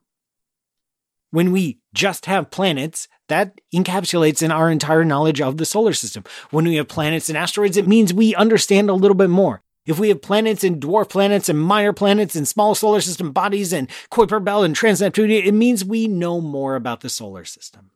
When 1.30 1.52
we 1.52 1.78
just 1.94 2.26
have 2.26 2.50
planets, 2.50 3.08
that 3.28 3.60
encapsulates 3.74 4.42
in 4.42 4.50
our 4.50 4.70
entire 4.70 5.04
knowledge 5.04 5.40
of 5.40 5.56
the 5.56 5.64
solar 5.64 5.94
system. 5.94 6.24
When 6.50 6.66
we 6.66 6.76
have 6.76 6.88
planets 6.88 7.30
and 7.30 7.38
asteroids, 7.38 7.78
it 7.78 7.88
means 7.88 8.12
we 8.12 8.34
understand 8.34 8.90
a 8.90 8.94
little 8.94 9.14
bit 9.14 9.30
more. 9.30 9.62
If 9.86 9.98
we 9.98 10.10
have 10.10 10.20
planets 10.20 10.62
and 10.62 10.80
dwarf 10.80 11.08
planets 11.08 11.48
and 11.48 11.58
minor 11.58 11.92
planets 11.94 12.36
and 12.36 12.46
small 12.46 12.74
solar 12.74 13.00
system 13.00 13.32
bodies 13.32 13.72
and 13.72 13.88
Kuiper 14.10 14.44
Belt 14.44 14.66
and 14.66 14.76
Trans-Neptunia, 14.76 15.44
it 15.44 15.52
means 15.52 15.84
we 15.84 16.06
know 16.06 16.40
more 16.40 16.76
about 16.76 17.00
the 17.00 17.08
solar 17.08 17.44
system. 17.44 17.91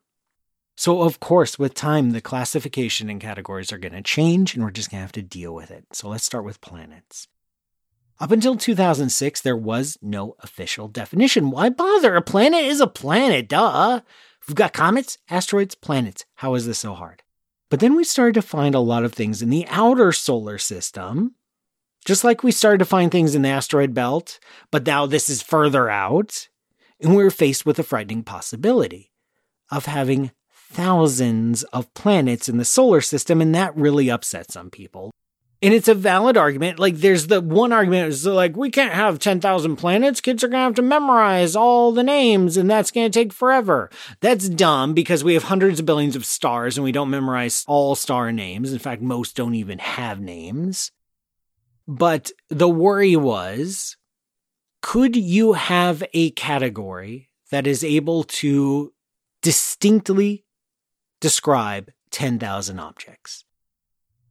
So, 0.76 1.02
of 1.02 1.20
course, 1.20 1.58
with 1.58 1.72
time, 1.72 2.10
the 2.10 2.20
classification 2.20 3.08
and 3.08 3.20
categories 3.20 3.72
are 3.72 3.78
going 3.78 3.94
to 3.94 4.02
change 4.02 4.54
and 4.54 4.62
we're 4.62 4.70
just 4.70 4.90
going 4.90 4.98
to 4.98 5.02
have 5.02 5.12
to 5.12 5.22
deal 5.22 5.54
with 5.54 5.70
it. 5.70 5.86
So, 5.92 6.08
let's 6.08 6.24
start 6.24 6.44
with 6.44 6.60
planets. 6.60 7.28
Up 8.18 8.30
until 8.30 8.56
2006, 8.56 9.40
there 9.40 9.56
was 9.56 9.98
no 10.00 10.36
official 10.40 10.88
definition. 10.88 11.50
Why 11.50 11.70
bother? 11.70 12.14
A 12.14 12.22
planet 12.22 12.64
is 12.64 12.80
a 12.80 12.86
planet, 12.86 13.48
duh. 13.48 14.00
We've 14.46 14.54
got 14.54 14.72
comets, 14.72 15.18
asteroids, 15.28 15.74
planets. 15.74 16.24
How 16.36 16.54
is 16.54 16.66
this 16.66 16.78
so 16.78 16.94
hard? 16.94 17.22
But 17.68 17.80
then 17.80 17.96
we 17.96 18.04
started 18.04 18.34
to 18.34 18.42
find 18.42 18.74
a 18.74 18.80
lot 18.80 19.04
of 19.04 19.12
things 19.12 19.42
in 19.42 19.50
the 19.50 19.66
outer 19.68 20.12
solar 20.12 20.56
system, 20.56 21.34
just 22.04 22.22
like 22.22 22.42
we 22.42 22.52
started 22.52 22.78
to 22.78 22.84
find 22.84 23.10
things 23.10 23.34
in 23.34 23.42
the 23.42 23.48
asteroid 23.48 23.92
belt, 23.92 24.38
but 24.70 24.86
now 24.86 25.06
this 25.06 25.28
is 25.28 25.42
further 25.42 25.90
out. 25.90 26.48
And 27.00 27.10
we 27.10 27.24
we're 27.24 27.30
faced 27.30 27.66
with 27.66 27.78
a 27.78 27.82
frightening 27.82 28.22
possibility 28.22 29.12
of 29.70 29.86
having 29.86 30.30
thousands 30.68 31.62
of 31.64 31.92
planets 31.94 32.48
in 32.48 32.58
the 32.58 32.64
solar 32.64 33.00
system, 33.00 33.40
and 33.40 33.54
that 33.54 33.76
really 33.76 34.10
upset 34.10 34.50
some 34.50 34.70
people. 34.70 35.10
And 35.62 35.72
it's 35.72 35.88
a 35.88 35.94
valid 35.94 36.36
argument. 36.36 36.78
Like, 36.78 36.96
there's 36.96 37.28
the 37.28 37.40
one 37.40 37.72
argument 37.72 38.08
is 38.08 38.26
like, 38.26 38.56
we 38.56 38.70
can't 38.70 38.92
have 38.92 39.18
10,000 39.18 39.76
planets. 39.76 40.20
Kids 40.20 40.44
are 40.44 40.48
going 40.48 40.60
to 40.60 40.64
have 40.64 40.74
to 40.74 40.82
memorize 40.82 41.56
all 41.56 41.92
the 41.92 42.02
names, 42.02 42.56
and 42.56 42.70
that's 42.70 42.90
going 42.90 43.10
to 43.10 43.18
take 43.18 43.32
forever. 43.32 43.90
That's 44.20 44.50
dumb 44.50 44.92
because 44.92 45.24
we 45.24 45.34
have 45.34 45.44
hundreds 45.44 45.80
of 45.80 45.86
billions 45.86 46.14
of 46.14 46.26
stars 46.26 46.76
and 46.76 46.84
we 46.84 46.92
don't 46.92 47.10
memorize 47.10 47.64
all 47.66 47.94
star 47.94 48.30
names. 48.32 48.72
In 48.72 48.78
fact, 48.78 49.00
most 49.00 49.34
don't 49.34 49.54
even 49.54 49.78
have 49.78 50.20
names. 50.20 50.92
But 51.88 52.32
the 52.48 52.68
worry 52.68 53.16
was 53.16 53.96
could 54.82 55.16
you 55.16 55.54
have 55.54 56.04
a 56.12 56.30
category 56.30 57.30
that 57.50 57.66
is 57.66 57.82
able 57.82 58.22
to 58.24 58.92
distinctly 59.42 60.45
describe 61.20 61.90
10,000 62.10 62.78
objects? 62.78 63.44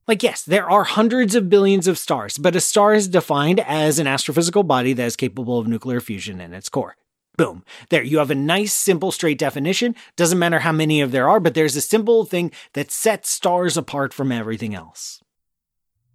Like, 0.08 0.22
yes, 0.22 0.44
there 0.44 0.70
are 0.70 0.84
hundreds 0.84 1.34
of 1.34 1.50
billions 1.50 1.88
of 1.88 1.98
stars, 1.98 2.38
but 2.38 2.56
a 2.56 2.62
star 2.62 2.94
is 2.94 3.08
defined 3.08 3.60
as 3.60 3.98
an 3.98 4.06
astrophysical 4.06 4.66
body 4.66 4.94
that 4.94 5.06
is 5.06 5.16
capable 5.16 5.58
of 5.58 5.68
nuclear 5.68 6.00
fusion 6.00 6.40
in 6.40 6.54
its 6.54 6.70
core. 6.70 6.96
Boom. 7.38 7.66
There, 7.90 8.04
you 8.04 8.20
have 8.20 8.32
a 8.32 8.36
nice, 8.36 8.72
simple, 8.72 9.12
straight 9.12 9.38
definition. 9.38 9.96
Doesn't 10.16 10.40
matter 10.40 10.60
how 10.60 10.72
many 10.72 11.02
of 11.02 11.12
there 11.12 11.28
are, 11.28 11.40
but 11.40 11.54
there's 11.54 11.76
a 11.76 11.82
simple 11.82 12.24
thing 12.24 12.52
that 12.74 12.92
sets 12.92 13.30
stars 13.30 13.76
apart 13.78 14.14
from 14.14 14.32
everything 14.32 14.76
else. 14.76 15.22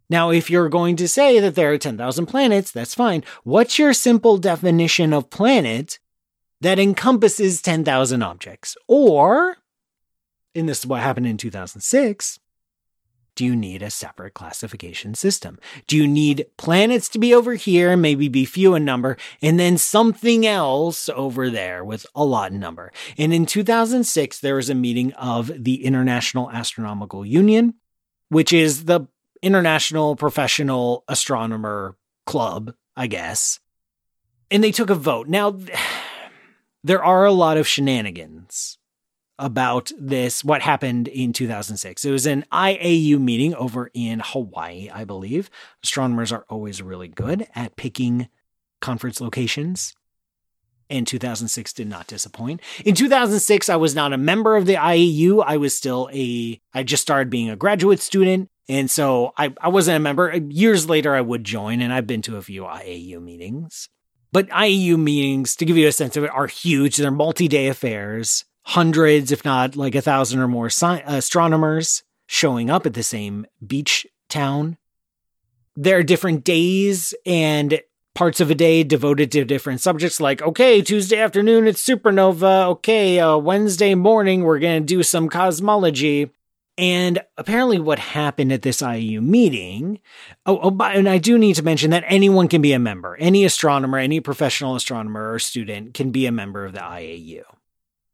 Now, 0.09 0.31
if 0.31 0.50
you're 0.50 0.69
going 0.69 0.97
to 0.97 1.07
say 1.07 1.39
that 1.41 1.55
there 1.55 1.73
are 1.73 1.79
10,000 1.79 2.27
planets, 2.27 2.73
that's 2.73 2.95
fine. 2.95 3.23
What's 3.45 3.79
your 3.79 3.93
simple 3.93 4.39
definition 4.39 5.12
of 5.12 5.31
planet 5.31 5.99
that 6.61 6.79
encompasses 6.79 7.62
10,000 7.62 8.23
objects? 8.23 8.77
Or, 8.89 9.59
and 10.54 10.69
this 10.69 10.80
is 10.80 10.87
what 10.87 11.00
happened 11.00 11.26
in 11.26 11.37
2006, 11.37 12.38
do 13.35 13.45
you 13.45 13.57
need 13.57 13.83
a 13.83 13.90
separate 13.90 14.35
classification 14.35 15.14
system? 15.14 15.59
Do 15.87 15.97
you 15.97 16.07
need 16.07 16.47
planets 16.57 17.09
to 17.11 17.19
be 17.19 17.35
over 17.35 17.54
here, 17.54 17.97
maybe 17.97 18.28
be 18.28 18.45
few 18.45 18.75
in 18.75 18.85
number, 18.85 19.16
and 19.40 19.59
then 19.59 19.78
something 19.78 20.47
else 20.47 21.09
over 21.09 21.49
there 21.49 21.85
with 21.85 22.04
a 22.14 22.25
lot 22.25 22.52
in 22.52 22.59
number? 22.59 22.92
And 23.16 23.33
in 23.33 23.47
2006, 23.47 24.40
there 24.40 24.57
was 24.57 24.69
a 24.69 24.75
meeting 24.75 25.12
of 25.14 25.50
the 25.57 25.85
International 25.85 26.50
Astronomical 26.50 27.25
Union, 27.25 27.75
which 28.28 28.52
is 28.52 28.85
the 28.85 29.07
International 29.42 30.16
Professional 30.16 31.04
Astronomer 31.09 31.97
Club, 32.26 32.75
I 32.97 33.07
guess. 33.07 33.61
And 34.50 34.62
they 34.62 34.73
took 34.73 34.90
a 34.90 34.95
vote. 34.95 35.28
Now, 35.28 35.59
there 36.85 37.02
are 37.02 37.25
a 37.25 37.33
lot 37.33 37.57
of 37.57 37.66
shenanigans 37.66 38.76
about 39.40 39.90
this, 39.99 40.44
what 40.44 40.62
happened 40.62 41.09
in 41.09 41.32
2006. 41.32 42.04
It 42.04 42.11
was 42.11 42.26
an 42.26 42.44
IAU 42.52 43.18
meeting 43.18 43.54
over 43.54 43.90
in 43.94 44.20
Hawaii, 44.23 44.90
I 44.92 45.04
believe. 45.04 45.50
Astronomers 45.82 46.30
are 46.30 46.44
always 46.49 46.82
really 46.82 47.09
good 47.09 47.49
at 47.54 47.76
picking 47.76 48.28
conference 48.80 49.20
locations. 49.20 49.94
And 50.90 51.06
2006 51.06 51.73
did 51.73 51.88
not 51.88 52.09
disappoint. 52.09 52.61
In 52.85 52.94
2006, 52.94 53.68
I 53.68 53.76
was 53.76 53.94
not 53.94 54.12
a 54.12 54.18
member 54.18 54.56
of 54.56 54.66
the 54.66 54.75
IAU. 54.75 55.42
I 55.47 55.56
was 55.56 55.75
still 55.75 56.11
a, 56.12 56.61
I 56.75 56.82
just 56.82 57.02
started 57.02 57.30
being 57.30 57.49
a 57.49 57.56
graduate 57.56 58.00
student. 58.00 58.50
And 58.68 58.90
so 58.90 59.32
I, 59.37 59.54
I 59.61 59.68
wasn't 59.68 59.97
a 59.97 60.00
member. 60.00 60.37
Years 60.37 60.88
later, 60.88 61.14
I 61.14 61.20
would 61.20 61.44
join, 61.44 61.80
and 61.80 61.92
I've 61.92 62.06
been 62.06 62.23
to 62.23 62.37
a 62.37 62.42
few 62.42 62.62
IAU 62.62 63.23
meetings. 63.23 63.88
But 64.32 64.49
IAU 64.49 64.99
meetings, 64.99 65.56
to 65.56 65.64
give 65.64 65.76
you 65.76 65.88
a 65.88 65.92
sense 65.92 66.16
of 66.16 66.25
it, 66.25 66.30
are 66.30 66.47
huge. 66.47 66.97
They're 66.97 67.11
multi 67.11 67.49
day 67.49 67.68
affairs 67.68 68.44
hundreds, 68.62 69.33
if 69.33 69.45
not 69.45 69.76
like 69.76 69.95
a 69.95 70.02
thousand 70.02 70.40
or 70.40 70.49
more 70.49 70.67
sci- 70.67 71.02
astronomers 71.07 72.02
showing 72.26 72.71
up 72.71 72.87
at 72.87 72.95
the 72.95 73.02
same 73.02 73.47
beach 73.67 74.07
town. 74.29 74.76
There 75.76 75.99
are 75.99 76.02
different 76.02 76.45
days 76.45 77.14
and 77.26 77.81
parts 78.14 78.40
of 78.40 78.50
a 78.50 78.55
day 78.55 78.83
devoted 78.83 79.33
to 79.33 79.45
different 79.45 79.81
subjects 79.81 80.21
like 80.21 80.43
okay 80.43 80.83
tuesday 80.83 81.19
afternoon 81.19 81.67
it's 81.67 81.85
supernova. 81.85 82.67
Okay 82.67 83.19
uh, 83.19 83.37
wednesday 83.37 83.95
morning 83.95 84.43
we're 84.43 84.59
going 84.59 84.83
to 84.83 84.87
do 84.87 85.02
some 85.02 85.29
cosmology. 85.29 86.31
And 86.76 87.21
apparently 87.37 87.79
what 87.79 87.99
happened 87.99 88.52
at 88.52 88.62
this 88.62 88.83
iau 88.83 89.23
meeting 89.23 90.00
oh, 90.47 90.59
oh 90.62 90.85
and 90.85 91.09
i 91.09 91.19
do 91.19 91.38
need 91.38 91.57
to 91.57 91.62
mention 91.62 91.90
that 91.90 92.05
anyone 92.07 92.49
can 92.49 92.62
be 92.62 92.73
a 92.73 92.79
member. 92.79 93.17
Any 93.17 93.45
astronomer 93.45 93.99
any 93.99 94.21
professional 94.21 94.75
astronomer 94.76 95.33
or 95.33 95.38
student 95.38 95.95
can 95.95 96.11
be 96.11 96.26
a 96.26 96.33
member 96.33 96.64
of 96.64 96.73
the 96.73 96.81
iau 96.81 97.45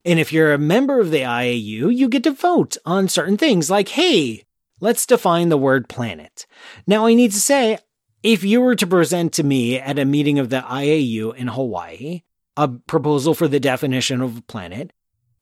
and 0.07 0.21
if 0.21 0.33
you're 0.33 0.53
a 0.53 0.59
member 0.59 1.01
of 1.01 1.11
the 1.11 1.23
IAU, 1.23 1.95
you 1.95 2.09
get 2.09 2.23
to 2.25 2.31
vote 2.31 2.77
on 2.87 3.09
certain 3.09 3.37
things 3.37 3.69
like, 3.69 3.89
hey, 3.89 4.45
let's 4.81 5.05
define 5.05 5.49
the 5.49 5.59
word 5.59 5.89
planet. 5.89 6.47
Now, 6.87 7.07
I 7.07 7.15
need 7.15 7.33
to 7.33 7.41
say, 7.41 7.79
if 8.23 8.45
you 8.45 8.61
were 8.61 8.77
to 8.77 8.87
present 8.87 9.33
to 9.35 9.43
me 9.43 9.81
at 9.81 9.99
a 9.99 10.05
meeting 10.05 10.39
of 10.39 10.49
the 10.49 10.61
IAU 10.61 11.35
in 11.35 11.49
Hawaii 11.49 12.23
a 12.57 12.69
proposal 12.69 13.35
for 13.35 13.49
the 13.49 13.59
definition 13.59 14.21
of 14.23 14.39
a 14.39 14.43
planet, 14.43 14.93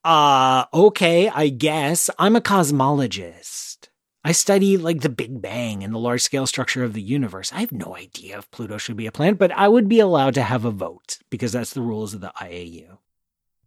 uh, 0.02 0.64
okay, 0.72 1.28
I 1.28 1.50
guess 1.50 2.08
I'm 2.18 2.34
a 2.34 2.40
cosmologist. 2.40 3.88
I 4.24 4.32
study 4.32 4.78
like 4.78 5.02
the 5.02 5.10
Big 5.10 5.42
Bang 5.42 5.84
and 5.84 5.94
the 5.94 5.98
large 5.98 6.22
scale 6.22 6.46
structure 6.46 6.82
of 6.82 6.94
the 6.94 7.02
universe. 7.02 7.52
I 7.52 7.60
have 7.60 7.72
no 7.72 7.94
idea 7.94 8.38
if 8.38 8.50
Pluto 8.50 8.78
should 8.78 8.96
be 8.96 9.06
a 9.06 9.12
planet, 9.12 9.38
but 9.38 9.52
I 9.52 9.68
would 9.68 9.88
be 9.88 10.00
allowed 10.00 10.32
to 10.34 10.42
have 10.42 10.64
a 10.64 10.70
vote 10.70 11.18
because 11.28 11.52
that's 11.52 11.74
the 11.74 11.82
rules 11.82 12.14
of 12.14 12.22
the 12.22 12.32
IAU. 12.40 12.96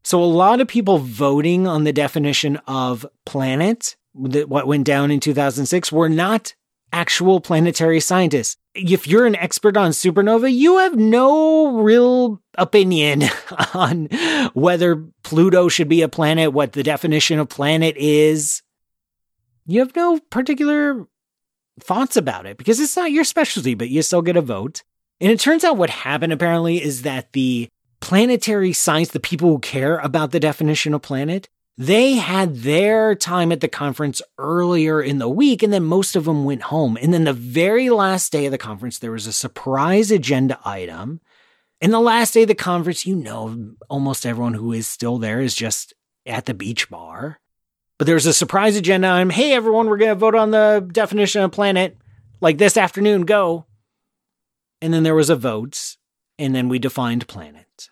So 0.08 0.24
a 0.24 0.24
lot 0.24 0.62
of 0.62 0.70
people 0.70 1.00
voting 1.00 1.68
on 1.68 1.84
the 1.84 1.92
definition 1.92 2.56
of 2.66 3.06
planet, 3.26 3.98
what 4.14 4.66
went 4.66 4.86
down 4.86 5.12
in 5.12 5.20
2006, 5.20 5.92
were 5.92 6.08
not 6.08 6.56
actual 6.94 7.42
planetary 7.42 8.00
scientists. 8.00 8.56
If 8.74 9.06
you're 9.06 9.26
an 9.26 9.36
expert 9.36 9.76
on 9.76 9.92
supernova, 9.92 10.50
you 10.50 10.78
have 10.78 10.96
no 10.96 11.82
real 11.82 12.42
opinion 12.58 13.24
on 13.74 14.06
whether 14.54 14.96
Pluto 15.24 15.68
should 15.68 15.90
be 15.90 16.04
a 16.04 16.08
planet, 16.08 16.54
what 16.54 16.72
the 16.72 16.84
definition 16.84 17.38
of 17.38 17.50
planet 17.50 17.98
is. 17.98 18.62
You 19.66 19.82
have 19.82 19.94
no 19.94 20.22
particular 20.30 21.06
thoughts 21.82 22.16
about 22.16 22.46
it 22.46 22.58
because 22.58 22.80
it's 22.80 22.96
not 22.96 23.12
your 23.12 23.26
specialty, 23.26 23.74
but 23.74 23.90
you 23.90 24.02
still 24.02 24.22
get 24.22 24.38
a 24.38 24.42
vote. 24.42 24.84
And 25.20 25.30
it 25.30 25.42
turns 25.42 25.66
out 25.66 25.76
what 25.76 25.90
happened 25.90 26.32
apparently 26.32 26.82
is 26.82 27.02
that 27.02 27.34
the 27.34 27.68
planetary 28.00 28.74
science, 28.74 29.10
the 29.10 29.20
people 29.20 29.50
who 29.50 29.60
care 29.60 29.98
about 29.98 30.32
the 30.32 30.40
definition 30.40 30.94
of 30.94 31.02
planet, 31.02 31.50
they 31.78 32.14
had 32.14 32.58
their 32.58 33.14
time 33.14 33.52
at 33.52 33.62
the 33.62 33.68
conference 33.68 34.22
earlier 34.38 35.02
in 35.02 35.20
the 35.20 35.30
week, 35.30 35.62
and 35.62 35.72
then 35.72 35.84
most 35.84 36.16
of 36.16 36.26
them 36.26 36.44
went 36.44 36.64
home. 36.64 36.98
And 37.00 37.14
then 37.14 37.26
the 37.26 37.34
very 37.34 37.90
last 37.90 38.32
day 38.32 38.46
of 38.46 38.52
the 38.52 38.58
conference, 38.58 38.98
there 38.98 39.12
was 39.12 39.28
a 39.28 39.34
surprise 39.34 40.10
agenda 40.10 40.60
item. 40.66 41.22
And 41.80 41.94
the 41.94 42.00
last 42.00 42.34
day 42.34 42.42
of 42.42 42.48
the 42.48 42.56
conference, 42.56 43.06
you 43.06 43.16
know, 43.16 43.76
almost 43.90 44.26
everyone 44.26 44.56
who 44.56 44.74
is 44.74 44.88
still 44.88 45.20
there 45.20 45.40
is 45.40 45.54
just 45.54 45.94
at 46.26 46.46
the 46.46 46.56
beach 46.56 46.90
bar. 46.90 47.40
But 48.00 48.08
there's 48.08 48.26
a 48.26 48.34
surprise 48.34 48.76
agenda 48.76 49.10
item. 49.10 49.30
Hey, 49.30 49.54
everyone, 49.54 49.88
we're 49.88 49.98
going 49.98 50.10
to 50.10 50.16
vote 50.16 50.36
on 50.36 50.52
the 50.52 50.88
definition 50.92 51.44
of 51.44 51.52
planet 51.52 51.98
like 52.42 52.58
this 52.58 52.78
afternoon. 52.78 53.24
Go. 53.24 53.66
And 54.82 54.94
then 54.94 55.04
there 55.04 55.16
was 55.16 55.30
a 55.30 55.36
vote, 55.36 55.97
and 56.40 56.54
then 56.56 56.70
we 56.70 56.80
defined 56.80 57.28
planet. 57.28 57.90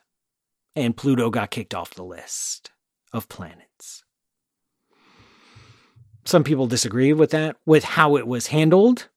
And 0.76 0.98
Pluto 0.98 1.30
got 1.30 1.52
kicked 1.52 1.74
off 1.74 1.94
the 1.94 2.04
list 2.04 2.72
of 3.14 3.30
planets. 3.30 4.04
Some 6.26 6.44
people 6.44 6.68
disagree 6.68 7.14
with 7.14 7.32
that, 7.32 7.56
with 7.66 7.84
how 7.84 8.18
it 8.18 8.28
was 8.28 8.48
handled. 8.48 9.10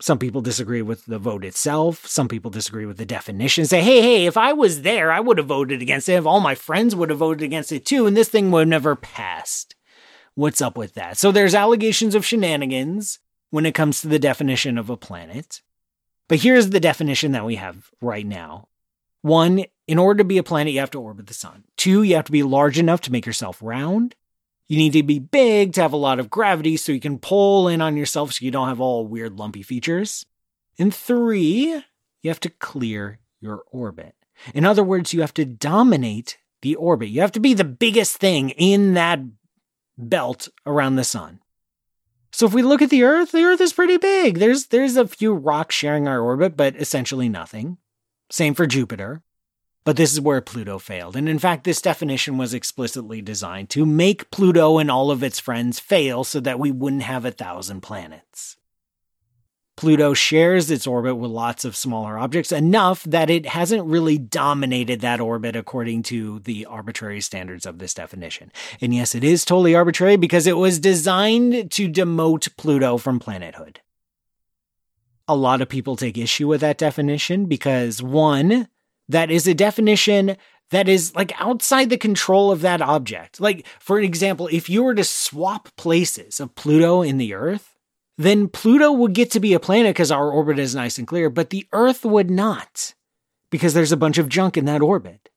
Some 0.00 0.18
people 0.18 0.40
disagree 0.40 0.82
with 0.82 1.06
the 1.06 1.18
vote 1.18 1.44
itself. 1.44 2.06
Some 2.06 2.28
people 2.28 2.50
disagree 2.50 2.86
with 2.86 2.98
the 2.98 3.06
definition. 3.06 3.64
Say, 3.64 3.80
hey, 3.82 4.02
hey, 4.02 4.26
if 4.26 4.36
I 4.36 4.52
was 4.52 4.82
there, 4.82 5.12
I 5.12 5.20
would 5.20 5.38
have 5.38 5.46
voted 5.46 5.80
against 5.80 6.08
it. 6.08 6.14
If 6.14 6.26
all 6.26 6.40
my 6.40 6.54
friends 6.54 6.94
would 6.94 7.10
have 7.10 7.20
voted 7.20 7.42
against 7.42 7.72
it 7.72 7.86
too, 7.86 8.06
and 8.06 8.16
this 8.16 8.28
thing 8.28 8.50
would 8.50 8.60
have 8.60 8.68
never 8.68 8.96
passed. 8.96 9.74
What's 10.34 10.60
up 10.60 10.76
with 10.76 10.94
that? 10.94 11.18
So 11.18 11.30
there's 11.30 11.54
allegations 11.54 12.14
of 12.14 12.24
shenanigans 12.24 13.18
when 13.50 13.64
it 13.64 13.74
comes 13.74 14.00
to 14.00 14.08
the 14.08 14.18
definition 14.18 14.76
of 14.76 14.90
a 14.90 14.96
planet. 14.96 15.62
But 16.32 16.40
here's 16.40 16.70
the 16.70 16.80
definition 16.80 17.32
that 17.32 17.44
we 17.44 17.56
have 17.56 17.90
right 18.00 18.24
now. 18.24 18.68
One, 19.20 19.66
in 19.86 19.98
order 19.98 20.16
to 20.16 20.24
be 20.24 20.38
a 20.38 20.42
planet, 20.42 20.72
you 20.72 20.80
have 20.80 20.90
to 20.92 20.98
orbit 20.98 21.26
the 21.26 21.34
sun. 21.34 21.64
Two, 21.76 22.02
you 22.02 22.14
have 22.14 22.24
to 22.24 22.32
be 22.32 22.42
large 22.42 22.78
enough 22.78 23.02
to 23.02 23.12
make 23.12 23.26
yourself 23.26 23.58
round. 23.60 24.14
You 24.66 24.78
need 24.78 24.94
to 24.94 25.02
be 25.02 25.18
big 25.18 25.74
to 25.74 25.82
have 25.82 25.92
a 25.92 25.98
lot 25.98 26.18
of 26.18 26.30
gravity 26.30 26.78
so 26.78 26.90
you 26.90 27.00
can 27.00 27.18
pull 27.18 27.68
in 27.68 27.82
on 27.82 27.98
yourself 27.98 28.32
so 28.32 28.46
you 28.46 28.50
don't 28.50 28.68
have 28.68 28.80
all 28.80 29.06
weird 29.06 29.38
lumpy 29.38 29.62
features. 29.62 30.24
And 30.78 30.94
three, 30.94 31.82
you 32.22 32.30
have 32.30 32.40
to 32.40 32.48
clear 32.48 33.18
your 33.42 33.64
orbit. 33.70 34.14
In 34.54 34.64
other 34.64 34.82
words, 34.82 35.12
you 35.12 35.20
have 35.20 35.34
to 35.34 35.44
dominate 35.44 36.38
the 36.62 36.76
orbit. 36.76 37.10
You 37.10 37.20
have 37.20 37.32
to 37.32 37.40
be 37.40 37.52
the 37.52 37.62
biggest 37.62 38.16
thing 38.16 38.48
in 38.48 38.94
that 38.94 39.20
belt 39.98 40.48
around 40.64 40.96
the 40.96 41.04
sun. 41.04 41.40
So 42.32 42.46
if 42.46 42.54
we 42.54 42.62
look 42.62 42.80
at 42.80 42.90
the 42.90 43.04
Earth, 43.04 43.32
the 43.32 43.42
Earth 43.42 43.60
is 43.60 43.74
pretty 43.74 43.98
big. 43.98 44.38
There's 44.38 44.66
there's 44.66 44.96
a 44.96 45.06
few 45.06 45.34
rocks 45.34 45.74
sharing 45.74 46.08
our 46.08 46.20
orbit, 46.20 46.56
but 46.56 46.74
essentially 46.76 47.28
nothing. 47.28 47.76
Same 48.30 48.54
for 48.54 48.66
Jupiter. 48.66 49.22
But 49.84 49.96
this 49.96 50.12
is 50.12 50.20
where 50.20 50.40
Pluto 50.40 50.78
failed. 50.78 51.16
And 51.16 51.28
in 51.28 51.40
fact, 51.40 51.64
this 51.64 51.82
definition 51.82 52.38
was 52.38 52.54
explicitly 52.54 53.20
designed 53.20 53.68
to 53.70 53.84
make 53.84 54.30
Pluto 54.30 54.78
and 54.78 54.90
all 54.90 55.10
of 55.10 55.22
its 55.22 55.40
friends 55.40 55.80
fail 55.80 56.22
so 56.24 56.38
that 56.40 56.60
we 56.60 56.70
wouldn't 56.70 57.02
have 57.02 57.24
a 57.24 57.32
thousand 57.32 57.80
planets. 57.80 58.56
Pluto 59.82 60.14
shares 60.14 60.70
its 60.70 60.86
orbit 60.86 61.16
with 61.16 61.32
lots 61.32 61.64
of 61.64 61.74
smaller 61.74 62.16
objects 62.16 62.52
enough 62.52 63.02
that 63.02 63.28
it 63.28 63.46
hasn't 63.46 63.84
really 63.84 64.16
dominated 64.16 65.00
that 65.00 65.18
orbit 65.18 65.56
according 65.56 66.04
to 66.04 66.38
the 66.38 66.64
arbitrary 66.66 67.20
standards 67.20 67.66
of 67.66 67.80
this 67.80 67.92
definition. 67.92 68.52
And 68.80 68.94
yes, 68.94 69.12
it 69.16 69.24
is 69.24 69.44
totally 69.44 69.74
arbitrary 69.74 70.14
because 70.14 70.46
it 70.46 70.56
was 70.56 70.78
designed 70.78 71.72
to 71.72 71.88
demote 71.88 72.56
Pluto 72.56 72.96
from 72.96 73.18
planethood. 73.18 73.78
A 75.26 75.34
lot 75.34 75.60
of 75.60 75.68
people 75.68 75.96
take 75.96 76.16
issue 76.16 76.46
with 76.46 76.60
that 76.60 76.78
definition 76.78 77.46
because 77.46 78.00
one, 78.00 78.68
that 79.08 79.32
is 79.32 79.48
a 79.48 79.52
definition 79.52 80.36
that 80.70 80.88
is 80.88 81.12
like 81.16 81.32
outside 81.40 81.90
the 81.90 81.98
control 81.98 82.52
of 82.52 82.60
that 82.60 82.80
object. 82.80 83.40
Like, 83.40 83.66
for 83.80 83.98
example, 83.98 84.48
if 84.52 84.70
you 84.70 84.84
were 84.84 84.94
to 84.94 85.02
swap 85.02 85.74
places 85.74 86.38
of 86.38 86.54
Pluto 86.54 87.02
and 87.02 87.20
the 87.20 87.34
Earth, 87.34 87.71
then 88.18 88.48
Pluto 88.48 88.92
would 88.92 89.14
get 89.14 89.30
to 89.32 89.40
be 89.40 89.54
a 89.54 89.60
planet 89.60 89.90
because 89.90 90.10
our 90.10 90.30
orbit 90.30 90.58
is 90.58 90.74
nice 90.74 90.98
and 90.98 91.06
clear, 91.06 91.30
but 91.30 91.50
the 91.50 91.66
Earth 91.72 92.04
would 92.04 92.30
not 92.30 92.94
because 93.50 93.74
there's 93.74 93.92
a 93.92 93.96
bunch 93.96 94.18
of 94.18 94.28
junk 94.28 94.56
in 94.56 94.64
that 94.66 94.82
orbit. 94.82 95.28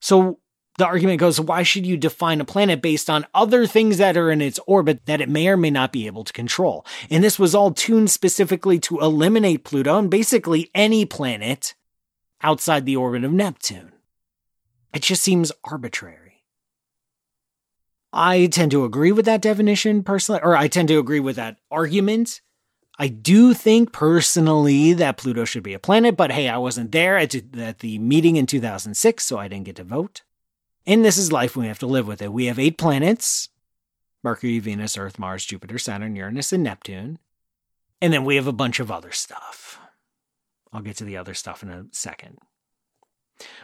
So 0.00 0.38
the 0.76 0.86
argument 0.86 1.20
goes 1.20 1.40
why 1.40 1.62
should 1.62 1.86
you 1.86 1.96
define 1.96 2.40
a 2.40 2.44
planet 2.44 2.82
based 2.82 3.08
on 3.08 3.26
other 3.32 3.66
things 3.66 3.98
that 3.98 4.16
are 4.16 4.30
in 4.30 4.40
its 4.40 4.58
orbit 4.66 5.06
that 5.06 5.20
it 5.20 5.28
may 5.28 5.48
or 5.48 5.56
may 5.56 5.70
not 5.70 5.92
be 5.92 6.06
able 6.06 6.24
to 6.24 6.32
control? 6.32 6.84
And 7.10 7.22
this 7.22 7.38
was 7.38 7.54
all 7.54 7.72
tuned 7.72 8.10
specifically 8.10 8.78
to 8.80 9.00
eliminate 9.00 9.64
Pluto 9.64 9.98
and 9.98 10.10
basically 10.10 10.70
any 10.74 11.04
planet 11.04 11.74
outside 12.42 12.86
the 12.86 12.96
orbit 12.96 13.24
of 13.24 13.32
Neptune. 13.32 13.92
It 14.92 15.02
just 15.02 15.22
seems 15.22 15.52
arbitrary. 15.64 16.23
I 18.16 18.46
tend 18.46 18.70
to 18.70 18.84
agree 18.84 19.10
with 19.10 19.24
that 19.24 19.42
definition 19.42 20.04
personally, 20.04 20.40
or 20.40 20.56
I 20.56 20.68
tend 20.68 20.86
to 20.88 21.00
agree 21.00 21.18
with 21.18 21.34
that 21.34 21.56
argument. 21.68 22.40
I 22.96 23.08
do 23.08 23.54
think 23.54 23.92
personally 23.92 24.92
that 24.92 25.16
Pluto 25.16 25.44
should 25.44 25.64
be 25.64 25.74
a 25.74 25.80
planet, 25.80 26.16
but 26.16 26.30
hey, 26.30 26.48
I 26.48 26.58
wasn't 26.58 26.92
there 26.92 27.18
at, 27.18 27.30
the 27.80 27.98
meeting 27.98 28.36
in 28.36 28.46
2006, 28.46 29.24
so 29.24 29.36
I 29.36 29.48
didn't 29.48 29.64
get 29.64 29.76
to 29.76 29.84
vote. 29.84 30.22
And 30.86 31.04
this 31.04 31.18
is 31.18 31.32
life, 31.32 31.56
we 31.56 31.66
have 31.66 31.80
to 31.80 31.88
live 31.88 32.06
with 32.06 32.22
it. 32.22 32.32
We 32.32 32.46
have 32.46 32.58
eight 32.58 32.78
planets 32.78 33.48
Mercury, 34.22 34.60
Venus, 34.60 34.96
Earth, 34.96 35.18
Mars, 35.18 35.44
Jupiter, 35.44 35.76
Saturn, 35.76 36.14
Uranus, 36.14 36.52
and 36.52 36.62
Neptune. 36.62 37.18
And 38.00 38.12
then 38.12 38.24
we 38.24 38.36
have 38.36 38.46
a 38.46 38.52
bunch 38.52 38.78
of 38.78 38.90
other 38.90 39.10
stuff. 39.10 39.78
I'll 40.72 40.82
get 40.82 40.96
to 40.98 41.04
the 41.04 41.16
other 41.16 41.34
stuff 41.34 41.62
in 41.62 41.68
a 41.68 41.86
second. 41.90 42.38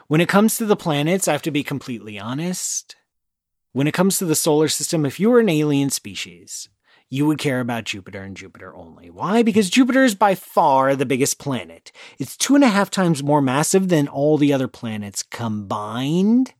When 0.09 0.21
it 0.21 0.29
comes 0.29 0.57
to 0.57 0.67
the 0.67 0.77
planets, 0.77 1.29
I 1.29 1.33
have 1.33 1.43
to 1.43 1.51
be 1.51 1.63
completely 1.63 2.19
honest. 2.19 2.97
When 3.73 3.87
it 3.87 3.95
comes 3.95 4.19
to 4.19 4.25
the 4.25 4.35
solar 4.35 4.67
system, 4.67 5.07
if 5.07 5.21
you 5.21 5.31
were 5.31 5.39
an 5.39 5.49
alien 5.49 5.91
species, 5.91 6.69
you 7.09 7.25
would 7.27 7.39
care 7.39 7.61
about 7.61 7.85
Jupiter 7.85 8.23
and 8.23 8.37
Jupiter 8.37 8.75
only. 8.75 9.11
Why? 9.11 9.45
Because 9.45 9.71
Jupiter 9.71 10.03
is 10.03 10.17
by 10.17 10.35
far 10.35 10.97
the 10.97 11.07
biggest 11.07 11.39
planet. 11.39 11.93
It's 12.19 12.37
two 12.37 12.57
and 12.57 12.65
a 12.65 12.69
half 12.69 12.91
times 12.91 13.23
more 13.23 13.41
massive 13.41 13.89
than 13.89 14.09
all 14.09 14.39
the 14.39 14.53
other 14.53 14.67
planets 14.67 15.23
combined. 15.23 16.53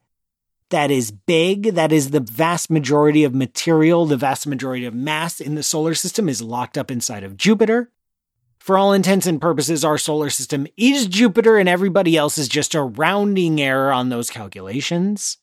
That 0.71 0.93
is 0.93 1.11
big. 1.11 1.75
That 1.75 1.91
is 1.91 2.11
the 2.11 2.21
vast 2.21 2.71
majority 2.71 3.25
of 3.25 3.35
material, 3.35 4.07
the 4.07 4.17
vast 4.17 4.47
majority 4.47 4.85
of 4.85 4.95
mass 4.95 5.41
in 5.41 5.57
the 5.57 5.65
solar 5.65 5.95
system 5.95 6.29
is 6.29 6.41
locked 6.41 6.79
up 6.79 6.93
inside 6.93 7.25
of 7.25 7.37
Jupiter. 7.37 7.91
For 8.61 8.79
all 8.79 8.93
intents 8.93 9.27
and 9.27 9.41
purposes, 9.41 9.85
our 9.85 9.99
solar 9.99 10.31
system 10.31 10.69
is 10.77 11.07
Jupiter, 11.07 11.57
and 11.57 11.69
everybody 11.69 12.17
else 12.17 12.39
is 12.39 12.47
just 12.47 12.75
a 12.77 12.83
rounding 12.83 13.61
error 13.61 13.91
on 13.91 14.11
those 14.11 14.31
calculations. 14.31 15.39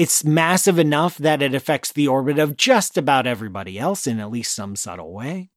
It's 0.00 0.24
massive 0.24 0.78
enough 0.78 1.18
that 1.18 1.42
it 1.42 1.54
affects 1.54 1.92
the 1.92 2.08
orbit 2.08 2.38
of 2.38 2.56
just 2.56 2.96
about 2.96 3.26
everybody 3.26 3.78
else 3.78 4.06
in 4.06 4.18
at 4.18 4.30
least 4.30 4.54
some 4.54 4.74
subtle 4.74 5.12
way. 5.12 5.50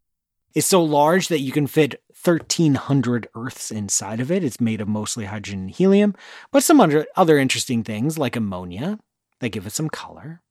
It's 0.53 0.67
so 0.67 0.83
large 0.83 1.29
that 1.29 1.39
you 1.39 1.53
can 1.53 1.65
fit 1.65 2.03
1,300 2.25 3.29
Earths 3.35 3.71
inside 3.71 4.19
of 4.19 4.29
it. 4.29 4.43
It's 4.43 4.59
made 4.59 4.81
of 4.81 4.89
mostly 4.89 5.23
hydrogen 5.23 5.59
and 5.61 5.71
helium, 5.71 6.13
but 6.51 6.61
some 6.61 6.81
other, 6.81 7.37
interesting 7.37 7.85
things 7.85 8.17
like 8.17 8.35
ammonia 8.35 8.99
that 9.39 9.53
give 9.53 9.65
it 9.65 9.71
some 9.71 9.87
color. 9.87 10.41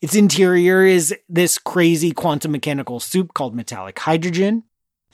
Its 0.00 0.16
interior 0.16 0.84
is 0.84 1.14
this 1.28 1.58
crazy 1.58 2.10
quantum 2.10 2.50
mechanical 2.50 2.98
soup 2.98 3.34
called 3.34 3.54
metallic 3.54 4.00
hydrogen, 4.00 4.64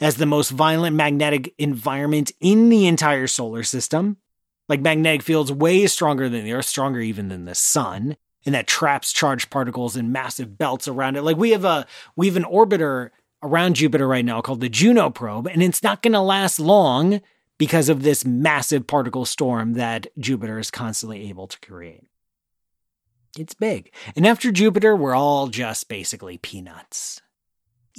as 0.00 0.16
the 0.16 0.24
most 0.24 0.48
violent 0.48 0.96
magnetic 0.96 1.52
environment 1.58 2.32
in 2.40 2.70
the 2.70 2.86
entire 2.86 3.26
solar 3.26 3.62
system. 3.64 4.16
Like 4.68 4.80
magnetic 4.80 5.22
fields 5.22 5.50
way 5.50 5.86
stronger 5.86 6.28
than 6.28 6.44
the 6.44 6.52
Earth, 6.52 6.66
stronger 6.66 7.00
even 7.00 7.28
than 7.28 7.46
the 7.46 7.54
sun, 7.54 8.16
and 8.44 8.54
that 8.54 8.66
traps 8.66 9.12
charged 9.12 9.50
particles 9.50 9.96
in 9.96 10.12
massive 10.12 10.58
belts 10.58 10.86
around 10.86 11.16
it. 11.16 11.22
Like 11.22 11.36
we 11.36 11.50
have 11.50 11.64
a 11.64 11.86
we 12.16 12.26
have 12.26 12.36
an 12.36 12.44
orbiter 12.44 13.10
around 13.42 13.76
Jupiter 13.76 14.06
right 14.06 14.24
now 14.24 14.40
called 14.40 14.60
the 14.60 14.68
Juno 14.68 15.10
probe, 15.10 15.46
and 15.46 15.62
it's 15.62 15.82
not 15.82 16.02
going 16.02 16.12
to 16.12 16.20
last 16.20 16.58
long 16.58 17.20
because 17.56 17.88
of 17.88 18.02
this 18.02 18.24
massive 18.24 18.86
particle 18.86 19.24
storm 19.24 19.74
that 19.74 20.06
Jupiter 20.18 20.58
is 20.58 20.70
constantly 20.70 21.28
able 21.28 21.46
to 21.48 21.58
create. 21.60 22.04
It's 23.36 23.54
big. 23.54 23.92
And 24.16 24.26
after 24.26 24.50
Jupiter, 24.50 24.96
we're 24.96 25.14
all 25.14 25.48
just 25.48 25.88
basically 25.88 26.38
peanuts. 26.38 27.20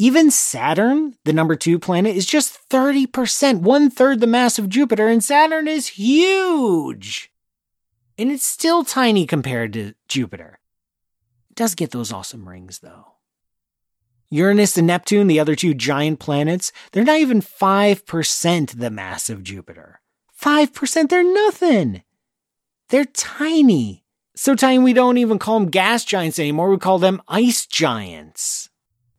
Even 0.02 0.32
Saturn, 0.32 1.16
the 1.26 1.34
number 1.34 1.58
two 1.58 1.78
planet, 1.78 2.16
is 2.16 2.26
just 2.26 2.58
30%, 2.70 3.60
one 3.60 3.90
third 3.90 4.22
the 4.22 4.28
mass 4.28 4.58
of 4.58 4.70
Jupiter, 4.70 5.10
and 5.10 5.22
Saturn 5.22 5.68
is 5.68 5.88
huge. 5.88 7.34
and 8.18 8.32
it's 8.32 8.46
still 8.46 8.86
tiny 8.86 9.26
compared 9.26 9.74
to 9.74 9.94
Jupiter. 10.08 10.60
It 11.50 11.58
does 11.58 11.76
get 11.76 11.92
those 11.92 12.14
awesome 12.14 12.48
rings, 12.48 12.80
though. 12.80 13.16
Uranus 14.30 14.78
and 14.78 14.88
Neptune, 14.88 15.28
the 15.28 15.40
other 15.40 15.56
two 15.56 15.74
giant 15.74 16.20
planets, 16.20 16.72
they're 16.92 17.04
not 17.04 17.18
even 17.18 17.42
5% 17.42 18.80
the 18.80 18.90
mass 18.90 19.30
of 19.30 19.44
Jupiter. 19.44 20.00
5%, 20.42 21.10
they're 21.10 21.34
nothing. 21.34 22.04
They're 22.88 23.04
tiny. 23.06 24.06
So 24.36 24.56
tiny 24.56 24.80
we 24.80 24.94
don't 24.94 25.18
even 25.18 25.40
call 25.40 25.60
them 25.60 25.70
gas 25.70 26.06
giants 26.06 26.40
anymore. 26.40 26.70
We 26.70 26.78
call 26.78 27.00
them 27.00 27.22
ice 27.28 27.66
giants. 27.66 28.69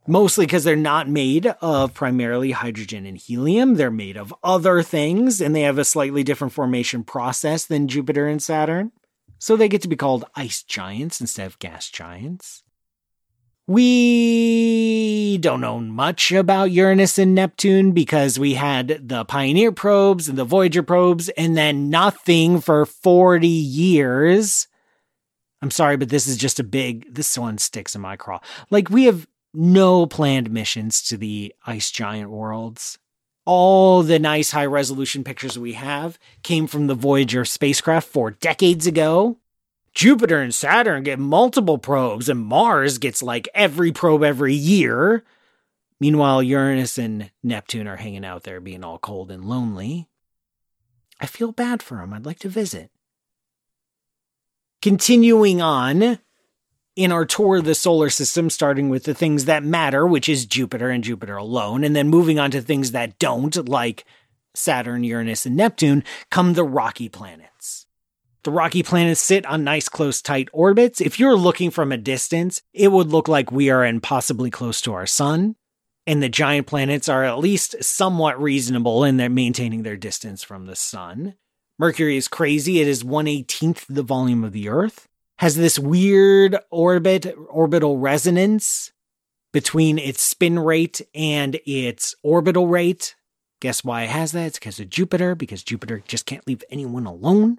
Mostly 0.07 0.45
because 0.45 0.63
they're 0.63 0.75
not 0.75 1.07
made 1.07 1.45
of 1.61 1.93
primarily 1.93 2.51
hydrogen 2.51 3.05
and 3.05 3.17
helium. 3.17 3.75
They're 3.75 3.91
made 3.91 4.17
of 4.17 4.33
other 4.43 4.81
things 4.81 5.39
and 5.39 5.55
they 5.55 5.61
have 5.61 5.77
a 5.77 5.85
slightly 5.85 6.23
different 6.23 6.53
formation 6.53 7.03
process 7.03 7.65
than 7.65 7.87
Jupiter 7.87 8.27
and 8.27 8.41
Saturn. 8.41 8.91
So 9.37 9.55
they 9.55 9.69
get 9.69 9.81
to 9.83 9.87
be 9.87 9.95
called 9.95 10.25
ice 10.35 10.63
giants 10.63 11.21
instead 11.21 11.47
of 11.47 11.59
gas 11.59 11.89
giants. 11.89 12.63
We 13.67 15.37
don't 15.37 15.61
know 15.61 15.79
much 15.79 16.31
about 16.31 16.71
Uranus 16.71 17.17
and 17.17 17.35
Neptune 17.35 17.91
because 17.91 18.39
we 18.39 18.55
had 18.55 19.07
the 19.07 19.23
Pioneer 19.23 19.71
probes 19.71 20.27
and 20.27 20.37
the 20.37 20.43
Voyager 20.43 20.83
probes 20.83 21.29
and 21.29 21.55
then 21.55 21.89
nothing 21.89 22.59
for 22.59 22.85
40 22.85 23.47
years. 23.47 24.67
I'm 25.61 25.71
sorry, 25.71 25.95
but 25.95 26.09
this 26.09 26.27
is 26.27 26.37
just 26.37 26.59
a 26.59 26.63
big, 26.63 27.13
this 27.13 27.37
one 27.37 27.59
sticks 27.59 27.95
in 27.95 28.01
my 28.01 28.15
craw. 28.15 28.41
Like, 28.71 28.89
we 28.89 29.05
have 29.05 29.27
no 29.53 30.05
planned 30.05 30.51
missions 30.51 31.01
to 31.03 31.17
the 31.17 31.53
ice 31.65 31.91
giant 31.91 32.29
worlds. 32.29 32.97
All 33.45 34.03
the 34.03 34.19
nice 34.19 34.51
high 34.51 34.65
resolution 34.65 35.23
pictures 35.23 35.57
we 35.57 35.73
have 35.73 36.19
came 36.43 36.67
from 36.67 36.87
the 36.87 36.95
Voyager 36.95 37.43
spacecraft 37.43 38.07
four 38.07 38.31
decades 38.31 38.85
ago. 38.85 39.37
Jupiter 39.93 40.41
and 40.41 40.53
Saturn 40.53 41.03
get 41.03 41.19
multiple 41.19 41.77
probes, 41.77 42.29
and 42.29 42.39
Mars 42.39 42.97
gets 42.97 43.21
like 43.21 43.49
every 43.53 43.91
probe 43.91 44.23
every 44.23 44.53
year. 44.53 45.23
Meanwhile, 45.99 46.43
Uranus 46.43 46.97
and 46.97 47.29
Neptune 47.43 47.87
are 47.87 47.97
hanging 47.97 48.25
out 48.25 48.43
there 48.43 48.61
being 48.61 48.83
all 48.83 48.97
cold 48.97 49.31
and 49.31 49.45
lonely. 49.45 50.07
I 51.19 51.25
feel 51.25 51.51
bad 51.51 51.83
for 51.83 51.97
them. 51.97 52.13
I'd 52.13 52.25
like 52.25 52.39
to 52.39 52.49
visit. 52.49 52.89
Continuing 54.81 55.61
on 55.61 56.19
in 56.95 57.11
our 57.11 57.25
tour 57.25 57.57
of 57.57 57.65
the 57.65 57.75
solar 57.75 58.09
system, 58.09 58.49
starting 58.49 58.89
with 58.89 59.05
the 59.05 59.13
things 59.13 59.45
that 59.45 59.63
matter, 59.63 60.05
which 60.05 60.27
is 60.27 60.45
Jupiter 60.45 60.89
and 60.89 61.03
Jupiter 61.03 61.37
alone, 61.37 61.83
and 61.83 61.95
then 61.95 62.09
moving 62.09 62.39
on 62.39 62.51
to 62.51 62.61
things 62.61 62.91
that 62.91 63.17
don't, 63.19 63.67
like 63.69 64.05
Saturn, 64.53 65.03
Uranus, 65.03 65.45
and 65.45 65.55
Neptune, 65.55 66.03
come 66.29 66.53
the 66.53 66.63
rocky 66.63 67.07
planets. 67.09 67.85
The 68.43 68.51
rocky 68.51 68.81
planets 68.81 69.21
sit 69.21 69.45
on 69.45 69.63
nice, 69.63 69.87
close, 69.87 70.21
tight 70.21 70.49
orbits. 70.51 70.99
If 70.99 71.19
you're 71.19 71.35
looking 71.35 71.69
from 71.69 71.91
a 71.91 71.97
distance, 71.97 72.61
it 72.73 72.91
would 72.91 73.09
look 73.09 73.27
like 73.27 73.51
we 73.51 73.69
are 73.69 73.85
in 73.85 74.01
possibly 74.01 74.49
close 74.49 74.81
to 74.81 74.93
our 74.93 75.05
sun. 75.05 75.55
And 76.07 76.23
the 76.23 76.29
giant 76.29 76.65
planets 76.65 77.07
are 77.07 77.23
at 77.23 77.37
least 77.37 77.83
somewhat 77.83 78.41
reasonable 78.41 79.03
in 79.03 79.17
their 79.17 79.29
maintaining 79.29 79.83
their 79.83 79.95
distance 79.95 80.41
from 80.41 80.65
the 80.65 80.75
sun. 80.75 81.35
Mercury 81.77 82.17
is 82.17 82.27
crazy. 82.27 82.81
It 82.81 82.87
is 82.87 83.03
118th 83.03 83.85
the 83.87 84.01
volume 84.01 84.43
of 84.43 84.53
the 84.53 84.69
Earth. 84.69 85.07
Has 85.41 85.55
this 85.55 85.79
weird 85.79 86.55
orbit, 86.69 87.35
orbital 87.49 87.97
resonance 87.97 88.91
between 89.51 89.97
its 89.97 90.21
spin 90.21 90.59
rate 90.59 91.01
and 91.15 91.59
its 91.65 92.13
orbital 92.21 92.67
rate. 92.67 93.15
Guess 93.59 93.83
why 93.83 94.03
it 94.03 94.11
has 94.11 94.33
that? 94.33 94.45
It's 94.45 94.59
because 94.59 94.79
of 94.79 94.91
Jupiter, 94.91 95.33
because 95.33 95.63
Jupiter 95.63 96.03
just 96.07 96.27
can't 96.27 96.45
leave 96.45 96.63
anyone 96.69 97.07
alone. 97.07 97.57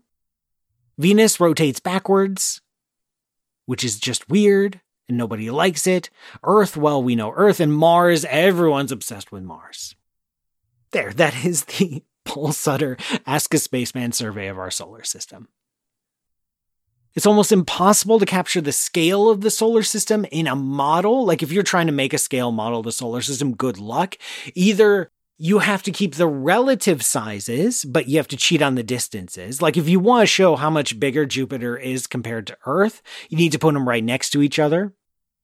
Venus 0.96 1.40
rotates 1.40 1.80
backwards, 1.80 2.60
which 3.66 3.82
is 3.82 3.98
just 3.98 4.28
weird 4.28 4.80
and 5.08 5.18
nobody 5.18 5.50
likes 5.50 5.84
it. 5.84 6.08
Earth, 6.44 6.76
well, 6.76 7.02
we 7.02 7.16
know 7.16 7.32
Earth, 7.34 7.58
and 7.58 7.74
Mars, 7.74 8.24
everyone's 8.26 8.92
obsessed 8.92 9.32
with 9.32 9.42
Mars. 9.42 9.96
There, 10.92 11.12
that 11.14 11.44
is 11.44 11.64
the 11.64 12.04
Paul 12.24 12.52
Sutter 12.52 12.96
Ask 13.26 13.52
a 13.52 13.58
Spaceman 13.58 14.12
survey 14.12 14.46
of 14.46 14.56
our 14.56 14.70
solar 14.70 15.02
system. 15.02 15.48
It's 17.14 17.26
almost 17.26 17.52
impossible 17.52 18.18
to 18.18 18.26
capture 18.26 18.60
the 18.60 18.72
scale 18.72 19.28
of 19.28 19.42
the 19.42 19.50
solar 19.50 19.82
system 19.82 20.24
in 20.32 20.46
a 20.46 20.56
model. 20.56 21.26
Like 21.26 21.42
if 21.42 21.52
you're 21.52 21.62
trying 21.62 21.86
to 21.86 21.92
make 21.92 22.14
a 22.14 22.18
scale 22.18 22.52
model 22.52 22.80
of 22.80 22.84
the 22.84 22.92
solar 22.92 23.20
system, 23.20 23.54
good 23.54 23.78
luck. 23.78 24.16
Either 24.54 25.10
you 25.36 25.58
have 25.58 25.82
to 25.82 25.90
keep 25.90 26.14
the 26.14 26.26
relative 26.26 27.02
sizes, 27.02 27.84
but 27.84 28.08
you 28.08 28.16
have 28.16 28.28
to 28.28 28.36
cheat 28.36 28.62
on 28.62 28.76
the 28.76 28.82
distances. 28.82 29.60
Like 29.60 29.76
if 29.76 29.88
you 29.88 30.00
want 30.00 30.22
to 30.22 30.26
show 30.26 30.56
how 30.56 30.70
much 30.70 31.00
bigger 31.00 31.26
Jupiter 31.26 31.76
is 31.76 32.06
compared 32.06 32.46
to 32.46 32.58
Earth, 32.64 33.02
you 33.28 33.36
need 33.36 33.52
to 33.52 33.58
put 33.58 33.74
them 33.74 33.88
right 33.88 34.04
next 34.04 34.30
to 34.30 34.42
each 34.42 34.58
other. 34.58 34.92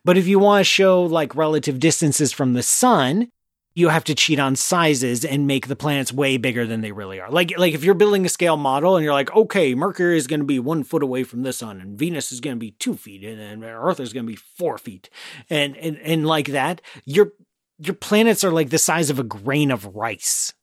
But 0.04 0.16
if 0.16 0.26
you 0.26 0.38
want 0.38 0.60
to 0.60 0.64
show 0.64 1.02
like 1.02 1.34
relative 1.34 1.80
distances 1.80 2.32
from 2.32 2.54
the 2.54 2.62
sun, 2.62 3.30
you 3.78 3.90
have 3.90 4.02
to 4.02 4.14
cheat 4.14 4.40
on 4.40 4.56
sizes 4.56 5.24
and 5.24 5.46
make 5.46 5.68
the 5.68 5.76
planets 5.76 6.12
way 6.12 6.36
bigger 6.36 6.66
than 6.66 6.80
they 6.80 6.90
really 6.90 7.20
are. 7.20 7.30
Like, 7.30 7.56
like 7.56 7.74
if 7.74 7.84
you're 7.84 7.94
building 7.94 8.26
a 8.26 8.28
scale 8.28 8.56
model 8.56 8.96
and 8.96 9.04
you're 9.04 9.12
like, 9.12 9.32
okay, 9.36 9.72
Mercury 9.76 10.18
is 10.18 10.26
going 10.26 10.40
to 10.40 10.46
be 10.46 10.58
one 10.58 10.82
foot 10.82 11.04
away 11.04 11.22
from 11.22 11.42
the 11.42 11.52
sun, 11.52 11.80
and 11.80 11.96
Venus 11.96 12.32
is 12.32 12.40
going 12.40 12.56
to 12.56 12.60
be 12.60 12.72
two 12.72 12.96
feet, 12.96 13.22
and, 13.22 13.62
Earth 13.62 14.00
is 14.00 14.12
going 14.12 14.26
to 14.26 14.32
be 14.32 14.36
four 14.36 14.78
feet, 14.78 15.08
and 15.48 15.76
and 15.76 15.96
and 15.98 16.26
like 16.26 16.48
that, 16.48 16.80
your 17.04 17.32
your 17.78 17.94
planets 17.94 18.42
are 18.42 18.50
like 18.50 18.70
the 18.70 18.78
size 18.78 19.10
of 19.10 19.20
a 19.20 19.24
grain 19.24 19.70
of 19.70 19.94
rice, 19.94 20.54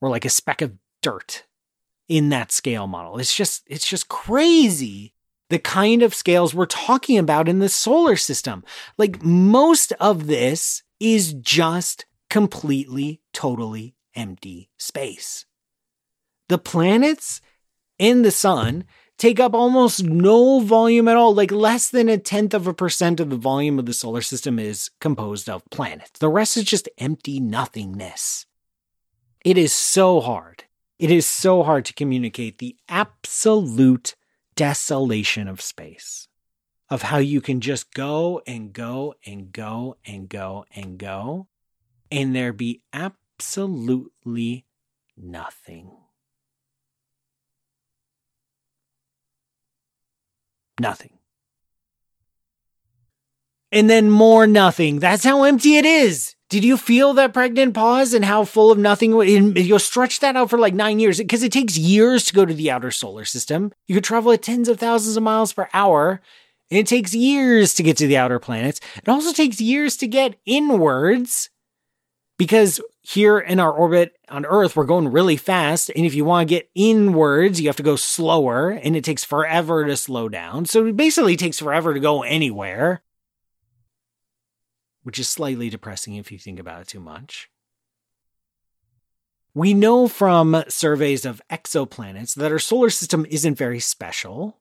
or 0.00 0.10
like 0.10 0.24
a 0.24 0.30
speck 0.30 0.60
of 0.60 0.72
dirt 1.02 1.44
in 2.08 2.30
that 2.30 2.50
scale 2.50 2.88
model. 2.88 3.18
It's 3.18 3.34
just 3.34 3.62
it's 3.68 3.88
just 3.88 4.08
crazy 4.08 5.14
the 5.50 5.60
kind 5.60 6.02
of 6.02 6.14
scales 6.14 6.52
we're 6.52 6.66
talking 6.66 7.16
about 7.16 7.48
in 7.48 7.60
the 7.60 7.68
solar 7.68 8.16
system. 8.16 8.64
Like 8.98 9.22
most 9.22 9.92
of 10.00 10.26
this 10.26 10.82
is 10.98 11.32
just 11.34 12.06
completely, 12.36 13.22
totally 13.32 13.94
empty 14.14 14.68
space. 14.76 15.46
The 16.50 16.58
planets 16.58 17.40
and 17.98 18.22
the 18.22 18.30
sun 18.30 18.84
take 19.16 19.40
up 19.40 19.54
almost 19.54 20.04
no 20.04 20.60
volume 20.60 21.08
at 21.08 21.16
all. 21.16 21.34
Like 21.34 21.50
less 21.50 21.88
than 21.88 22.10
a 22.10 22.18
tenth 22.18 22.52
of 22.52 22.66
a 22.66 22.74
percent 22.74 23.20
of 23.20 23.30
the 23.30 23.38
volume 23.38 23.78
of 23.78 23.86
the 23.86 23.94
solar 23.94 24.20
system 24.20 24.58
is 24.58 24.90
composed 25.00 25.48
of 25.48 25.64
planets. 25.70 26.18
The 26.18 26.28
rest 26.28 26.58
is 26.58 26.64
just 26.64 26.90
empty 26.98 27.40
nothingness. 27.40 28.44
It 29.42 29.56
is 29.56 29.72
so 29.72 30.20
hard. 30.20 30.64
It 30.98 31.10
is 31.10 31.24
so 31.24 31.62
hard 31.62 31.86
to 31.86 31.94
communicate 31.94 32.58
the 32.58 32.76
absolute 32.86 34.14
desolation 34.56 35.48
of 35.48 35.62
space, 35.62 36.28
of 36.90 37.00
how 37.00 37.16
you 37.16 37.40
can 37.40 37.62
just 37.62 37.94
go 37.94 38.42
and 38.46 38.74
go 38.74 39.14
and 39.24 39.52
go 39.52 39.96
and 40.04 40.28
go 40.28 40.66
and 40.74 40.98
go 40.98 41.48
and 42.10 42.34
there 42.34 42.52
be 42.52 42.82
absolutely 42.92 44.64
nothing. 45.16 45.90
Nothing. 50.80 51.18
And 53.72 53.90
then 53.90 54.10
more 54.10 54.46
nothing. 54.46 54.98
That's 55.00 55.24
how 55.24 55.44
empty 55.44 55.76
it 55.76 55.84
is. 55.84 56.34
Did 56.48 56.64
you 56.64 56.76
feel 56.76 57.12
that 57.14 57.34
pregnant 57.34 57.74
pause 57.74 58.14
and 58.14 58.24
how 58.24 58.44
full 58.44 58.70
of 58.70 58.78
nothing? 58.78 59.12
You'll 59.56 59.78
stretch 59.80 60.20
that 60.20 60.36
out 60.36 60.48
for 60.48 60.58
like 60.58 60.74
nine 60.74 61.00
years 61.00 61.18
because 61.18 61.42
it 61.42 61.50
takes 61.50 61.76
years 61.76 62.24
to 62.26 62.34
go 62.34 62.46
to 62.46 62.54
the 62.54 62.70
outer 62.70 62.92
solar 62.92 63.24
system. 63.24 63.72
You 63.88 63.96
could 63.96 64.04
travel 64.04 64.30
at 64.30 64.42
tens 64.42 64.68
of 64.68 64.78
thousands 64.78 65.16
of 65.16 65.24
miles 65.24 65.52
per 65.52 65.68
hour. 65.74 66.20
And 66.70 66.78
it 66.78 66.86
takes 66.86 67.14
years 67.14 67.74
to 67.74 67.82
get 67.82 67.96
to 67.98 68.06
the 68.06 68.16
outer 68.16 68.38
planets. 68.38 68.80
It 68.96 69.08
also 69.08 69.32
takes 69.32 69.60
years 69.60 69.96
to 69.98 70.06
get 70.06 70.38
inwards 70.46 71.50
because 72.38 72.80
here 73.02 73.38
in 73.38 73.60
our 73.60 73.72
orbit 73.72 74.16
on 74.28 74.44
Earth, 74.44 74.76
we're 74.76 74.84
going 74.84 75.08
really 75.08 75.36
fast. 75.36 75.90
And 75.94 76.04
if 76.04 76.14
you 76.14 76.24
want 76.24 76.48
to 76.48 76.54
get 76.54 76.70
inwards, 76.74 77.60
you 77.60 77.68
have 77.68 77.76
to 77.76 77.82
go 77.82 77.96
slower 77.96 78.70
and 78.70 78.96
it 78.96 79.04
takes 79.04 79.24
forever 79.24 79.84
to 79.84 79.96
slow 79.96 80.28
down. 80.28 80.66
So 80.66 80.86
it 80.86 80.96
basically 80.96 81.36
takes 81.36 81.58
forever 81.58 81.94
to 81.94 82.00
go 82.00 82.22
anywhere, 82.22 83.02
which 85.04 85.18
is 85.18 85.28
slightly 85.28 85.70
depressing 85.70 86.16
if 86.16 86.32
you 86.32 86.38
think 86.38 86.58
about 86.58 86.82
it 86.82 86.88
too 86.88 87.00
much. 87.00 87.48
We 89.54 89.72
know 89.72 90.06
from 90.06 90.64
surveys 90.68 91.24
of 91.24 91.40
exoplanets 91.50 92.34
that 92.34 92.52
our 92.52 92.58
solar 92.58 92.90
system 92.90 93.24
isn't 93.30 93.56
very 93.56 93.80
special. 93.80 94.58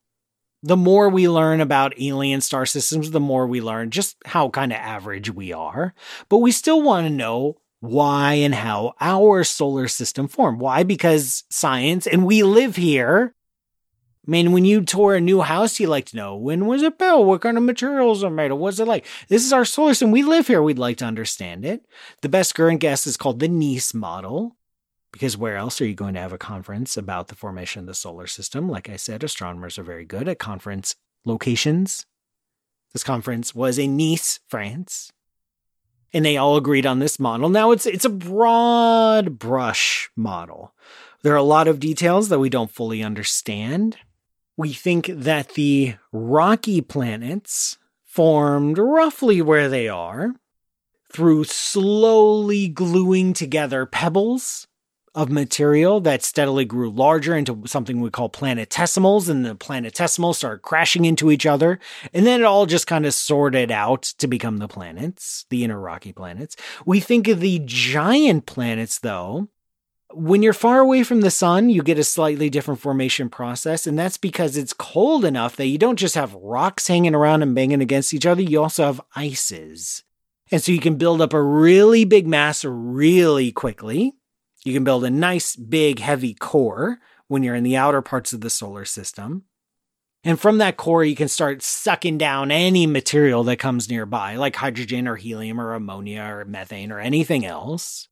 The 0.64 0.78
more 0.78 1.10
we 1.10 1.28
learn 1.28 1.60
about 1.60 2.00
alien 2.00 2.40
star 2.42 2.66
systems, 2.66 3.12
the 3.12 3.20
more 3.20 3.46
we 3.46 3.60
learn 3.60 3.92
just 3.92 4.16
how 4.26 4.50
kind 4.50 4.72
of 4.72 4.78
average 4.78 5.30
we 5.30 5.52
are. 5.52 5.94
But 6.30 6.38
we 6.38 6.52
still 6.52 6.82
want 6.82 7.06
to 7.06 7.14
know 7.14 7.58
why 7.82 8.34
and 8.34 8.56
how 8.56 8.94
our 9.00 9.44
solar 9.44 9.88
system 9.88 10.28
formed. 10.28 10.60
Why? 10.60 10.84
Because 10.84 11.44
science, 11.50 12.08
and 12.08 12.26
we 12.26 12.44
live 12.44 12.76
here. 12.76 13.36
I 14.28 14.32
mean, 14.32 14.54
when 14.54 14.66
you 14.66 14.82
tour 14.82 15.14
a 15.14 15.22
new 15.22 15.42
house, 15.42 15.80
you 15.80 15.86
like 15.86 16.06
to 16.08 16.16
know 16.16 16.36
when 16.36 16.66
was 16.66 16.82
it 16.82 16.98
built? 16.98 17.28
What 17.28 17.42
kind 17.42 17.58
of 17.58 17.64
materials 17.64 18.24
are 18.24 18.32
made? 18.32 18.50
Of? 18.50 18.58
What's 18.58 18.80
it 18.80 18.88
like? 18.88 19.06
This 19.28 19.46
is 19.46 19.54
our 19.54 19.66
solar 19.66 19.92
system. 19.94 20.10
We 20.10 20.24
live 20.24 20.48
here. 20.48 20.64
We'd 20.64 20.80
like 20.80 20.98
to 20.98 21.06
understand 21.06 21.64
it. 21.64 21.86
The 22.22 22.30
best 22.30 22.56
current 22.56 22.80
guess 22.80 23.06
is 23.06 23.18
called 23.18 23.40
the 23.40 23.48
Nice 23.48 23.94
model 23.94 24.58
Because 25.16 25.38
where 25.38 25.56
else 25.56 25.80
are 25.80 25.86
you 25.88 25.96
going 25.96 26.14
to 26.16 26.20
have 26.20 26.34
a 26.34 26.38
conference 26.38 26.98
about 26.98 27.30
the 27.30 27.36
formation 27.36 27.80
of 27.80 27.86
the 27.86 27.94
solar 27.94 28.28
system? 28.28 28.68
Like 28.68 28.90
I 28.90 28.98
said, 28.98 29.24
astronomers 29.24 29.80
are 29.80 29.84
very 29.84 30.04
good 30.04 30.28
at 30.28 30.40
conference 30.40 30.96
locations. 31.24 32.06
This 32.92 33.06
conference 33.06 33.56
was 33.56 33.78
in 33.78 33.96
Nice, 33.96 34.42
France. 34.50 35.14
And 36.16 36.26
they 36.26 36.38
all 36.38 36.56
agreed 36.56 36.86
on 36.86 37.00
this 37.00 37.20
model. 37.20 37.50
Now 37.50 37.72
it's 37.72 37.86
it's 37.86 38.06
a 38.06 38.10
broad 38.10 39.38
brush 39.38 40.10
model. 40.16 40.74
There 41.24 41.34
are 41.34 41.36
a 41.36 41.44
lot 41.44 41.68
of 41.68 41.82
details 41.82 42.30
that 42.30 42.40
we 42.40 42.50
don't 42.50 42.72
fully 42.72 43.04
understand. 43.04 43.98
We 44.56 44.72
think 44.72 45.08
that 45.08 45.50
the 45.50 45.96
rocky 46.14 46.80
planets 46.80 47.78
formed 48.06 48.78
roughly 48.78 49.42
where 49.42 49.68
they 49.68 49.90
are 49.90 50.36
through 51.12 51.44
slowly 51.44 52.70
gluing 52.70 53.34
together 53.34 53.86
pebbles 53.86 54.68
of 55.16 55.32
material 55.32 56.02
that 56.02 56.24
steadily 56.24 56.66
grew 56.66 56.92
larger 56.92 57.36
into 57.36 57.64
something 57.66 58.02
we 58.02 58.10
call 58.10 58.30
planetesimals, 58.30 59.30
and 59.30 59.46
the 59.46 59.56
planetesimals 59.56 60.36
started 60.36 60.62
crashing 60.62 61.06
into 61.06 61.32
each 61.32 61.46
other. 61.46 61.80
And 62.14 62.28
then 62.28 62.42
it 62.42 62.44
all 62.44 62.66
just 62.66 62.86
kind 62.86 63.06
of 63.06 63.14
sorted 63.14 63.72
out 63.72 64.04
to 64.20 64.28
become 64.28 64.58
the 64.58 64.68
planets, 64.68 65.46
the 65.50 65.64
inner 65.64 65.80
rocky 65.80 66.12
planets. 66.12 66.58
We 66.86 67.00
think 67.00 67.30
of 67.30 67.40
the 67.40 67.62
giant 67.64 68.46
planets, 68.46 69.00
though. 69.00 69.48
When 70.14 70.44
you're 70.44 70.54
far 70.54 70.80
away 70.80 71.04
from 71.04 71.22
the 71.22 71.32
sun, 71.32 71.70
you 71.70 71.82
get 71.82 71.98
a 71.98 72.04
slightly 72.04 72.50
different 72.50 72.82
formation 72.82 73.30
process, 73.30 73.88
and 73.88 73.98
that's 73.98 74.18
because 74.18 74.56
it's 74.58 74.74
cold 74.74 75.26
enough 75.26 75.56
that 75.56 75.68
you 75.68 75.78
don't 75.78 76.00
just 76.00 76.16
have 76.16 76.36
rocks 76.36 76.88
hanging 76.88 77.16
around 77.16 77.42
and 77.42 77.56
banging 77.56 77.82
against 77.82 78.14
each 78.14 78.26
other, 78.26 78.42
you 78.42 78.62
also 78.62 78.86
have 78.86 79.02
ices. 79.16 80.04
And 80.52 80.62
so 80.62 80.72
you 80.72 80.80
can 80.80 80.96
build 80.96 81.22
up 81.22 81.34
a 81.34 81.42
really 81.42 82.06
big 82.06 82.28
mass 82.28 82.64
really 82.64 83.52
quickly 83.52 84.14
you 84.66 84.74
can 84.74 84.84
build 84.84 85.04
a 85.04 85.10
nice, 85.10 85.56
big, 85.56 86.00
heavy 86.00 86.34
core 86.34 87.00
when 87.28 87.44
you're 87.44 87.56
in 87.56 87.64
the 87.64 87.78
outer 87.78 88.02
parts 88.02 88.34
of 88.34 88.42
the 88.42 88.50
solar 88.50 88.86
system. 88.86 89.44
And 90.24 90.40
from 90.40 90.58
that 90.58 90.76
core, 90.76 91.04
you 91.04 91.16
can 91.16 91.28
start 91.28 91.62
sucking 91.62 92.18
down 92.18 92.50
any 92.50 92.88
material 92.88 93.44
that 93.44 93.58
comes 93.58 93.90
nearby, 93.90 94.36
like 94.38 94.56
hydrogen 94.56 95.08
or 95.08 95.16
helium 95.16 95.62
or 95.62 95.74
ammonia 95.74 96.24
or 96.24 96.46
methane 96.46 96.92
or 96.92 97.00
anything 97.00 97.46
else. 97.46 98.08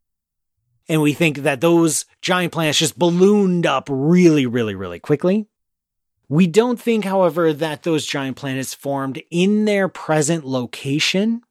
And 0.88 1.02
we 1.02 1.14
think 1.14 1.40
that 1.40 1.62
those 1.62 2.06
giant 2.22 2.54
planets 2.54 2.78
just 2.78 3.00
ballooned 3.00 3.66
up 3.66 3.88
really, 3.90 4.46
really, 4.46 4.76
really 4.76 5.00
quickly. 5.00 5.48
We 6.30 6.46
don't 6.46 6.80
think, 6.80 7.04
however, 7.06 7.52
that 7.52 7.84
those 7.84 8.06
giant 8.06 8.38
planets 8.38 8.74
formed 8.74 9.22
in 9.32 9.66
their 9.66 9.88
present 9.88 10.46
location 10.46 11.42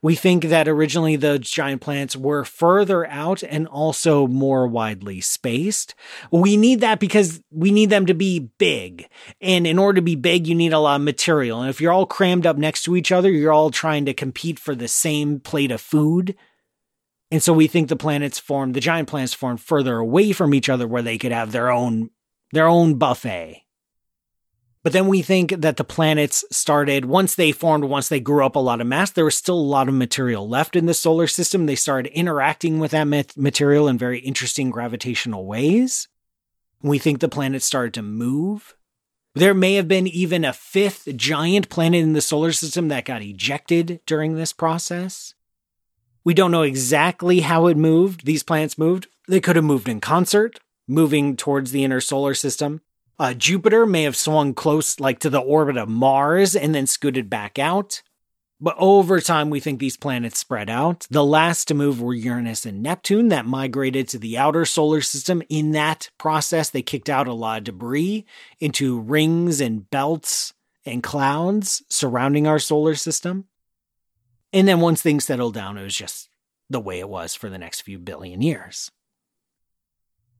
we 0.00 0.14
think 0.14 0.44
that 0.44 0.68
originally 0.68 1.16
the 1.16 1.38
giant 1.38 1.80
planets 1.80 2.16
were 2.16 2.44
further 2.44 3.06
out 3.06 3.42
and 3.42 3.66
also 3.66 4.26
more 4.26 4.66
widely 4.66 5.20
spaced. 5.20 5.94
We 6.30 6.56
need 6.56 6.80
that 6.80 7.00
because 7.00 7.42
we 7.50 7.72
need 7.72 7.90
them 7.90 8.06
to 8.06 8.14
be 8.14 8.50
big. 8.58 9.08
And 9.40 9.66
in 9.66 9.78
order 9.78 9.96
to 9.96 10.02
be 10.02 10.14
big, 10.14 10.46
you 10.46 10.54
need 10.54 10.72
a 10.72 10.78
lot 10.78 10.96
of 10.96 11.02
material. 11.02 11.60
And 11.60 11.70
if 11.70 11.80
you're 11.80 11.92
all 11.92 12.06
crammed 12.06 12.46
up 12.46 12.56
next 12.56 12.84
to 12.84 12.96
each 12.96 13.10
other, 13.10 13.30
you're 13.30 13.52
all 13.52 13.70
trying 13.70 14.04
to 14.06 14.14
compete 14.14 14.58
for 14.58 14.74
the 14.74 14.88
same 14.88 15.40
plate 15.40 15.72
of 15.72 15.80
food. 15.80 16.36
And 17.30 17.42
so 17.42 17.52
we 17.52 17.66
think 17.66 17.88
the 17.88 17.96
planets 17.96 18.38
formed, 18.38 18.74
the 18.74 18.80
giant 18.80 19.08
planets 19.08 19.34
formed 19.34 19.60
further 19.60 19.98
away 19.98 20.32
from 20.32 20.54
each 20.54 20.68
other 20.68 20.86
where 20.86 21.02
they 21.02 21.18
could 21.18 21.32
have 21.32 21.52
their 21.52 21.70
own, 21.70 22.10
their 22.52 22.66
own 22.66 22.94
buffet. 22.94 23.64
But 24.82 24.92
then 24.92 25.08
we 25.08 25.22
think 25.22 25.50
that 25.50 25.76
the 25.76 25.84
planets 25.84 26.44
started, 26.50 27.04
once 27.04 27.34
they 27.34 27.52
formed, 27.52 27.84
once 27.84 28.08
they 28.08 28.20
grew 28.20 28.46
up 28.46 28.54
a 28.54 28.60
lot 28.60 28.80
of 28.80 28.86
mass, 28.86 29.10
there 29.10 29.24
was 29.24 29.36
still 29.36 29.58
a 29.58 29.60
lot 29.60 29.88
of 29.88 29.94
material 29.94 30.48
left 30.48 30.76
in 30.76 30.86
the 30.86 30.94
solar 30.94 31.26
system. 31.26 31.66
They 31.66 31.74
started 31.74 32.12
interacting 32.12 32.78
with 32.78 32.92
that 32.92 33.36
material 33.36 33.88
in 33.88 33.98
very 33.98 34.20
interesting 34.20 34.70
gravitational 34.70 35.46
ways. 35.46 36.08
We 36.80 36.98
think 36.98 37.18
the 37.18 37.28
planets 37.28 37.64
started 37.66 37.94
to 37.94 38.02
move. 38.02 38.76
There 39.34 39.54
may 39.54 39.74
have 39.74 39.88
been 39.88 40.06
even 40.06 40.44
a 40.44 40.52
fifth 40.52 41.08
giant 41.16 41.68
planet 41.68 42.02
in 42.02 42.12
the 42.12 42.20
solar 42.20 42.52
system 42.52 42.88
that 42.88 43.04
got 43.04 43.22
ejected 43.22 44.00
during 44.06 44.34
this 44.34 44.52
process. 44.52 45.34
We 46.24 46.34
don't 46.34 46.50
know 46.50 46.62
exactly 46.62 47.40
how 47.40 47.66
it 47.66 47.76
moved. 47.76 48.26
These 48.26 48.42
planets 48.42 48.78
moved. 48.78 49.08
They 49.26 49.40
could 49.40 49.56
have 49.56 49.64
moved 49.64 49.88
in 49.88 50.00
concert, 50.00 50.60
moving 50.86 51.36
towards 51.36 51.72
the 51.72 51.84
inner 51.84 52.00
solar 52.00 52.34
system. 52.34 52.80
Uh, 53.18 53.34
Jupiter 53.34 53.84
may 53.84 54.04
have 54.04 54.16
swung 54.16 54.54
close, 54.54 55.00
like 55.00 55.18
to 55.20 55.30
the 55.30 55.40
orbit 55.40 55.76
of 55.76 55.88
Mars, 55.88 56.54
and 56.54 56.74
then 56.74 56.86
scooted 56.86 57.28
back 57.28 57.58
out. 57.58 58.02
But 58.60 58.76
over 58.78 59.20
time, 59.20 59.50
we 59.50 59.60
think 59.60 59.78
these 59.78 59.96
planets 59.96 60.38
spread 60.38 60.68
out. 60.68 61.06
The 61.10 61.24
last 61.24 61.68
to 61.68 61.74
move 61.74 62.00
were 62.00 62.14
Uranus 62.14 62.66
and 62.66 62.82
Neptune 62.82 63.28
that 63.28 63.46
migrated 63.46 64.08
to 64.08 64.18
the 64.18 64.36
outer 64.36 64.64
solar 64.64 65.00
system. 65.00 65.42
In 65.48 65.72
that 65.72 66.10
process, 66.18 66.70
they 66.70 66.82
kicked 66.82 67.08
out 67.08 67.28
a 67.28 67.32
lot 67.32 67.58
of 67.58 67.64
debris 67.64 68.24
into 68.58 68.98
rings 68.98 69.60
and 69.60 69.88
belts 69.90 70.54
and 70.84 71.02
clouds 71.02 71.82
surrounding 71.88 72.48
our 72.48 72.58
solar 72.58 72.96
system. 72.96 73.44
And 74.52 74.66
then 74.66 74.80
once 74.80 75.02
things 75.02 75.26
settled 75.26 75.54
down, 75.54 75.78
it 75.78 75.84
was 75.84 75.94
just 75.94 76.28
the 76.68 76.80
way 76.80 76.98
it 76.98 77.08
was 77.08 77.34
for 77.34 77.48
the 77.48 77.58
next 77.58 77.82
few 77.82 77.98
billion 77.98 78.42
years. 78.42 78.90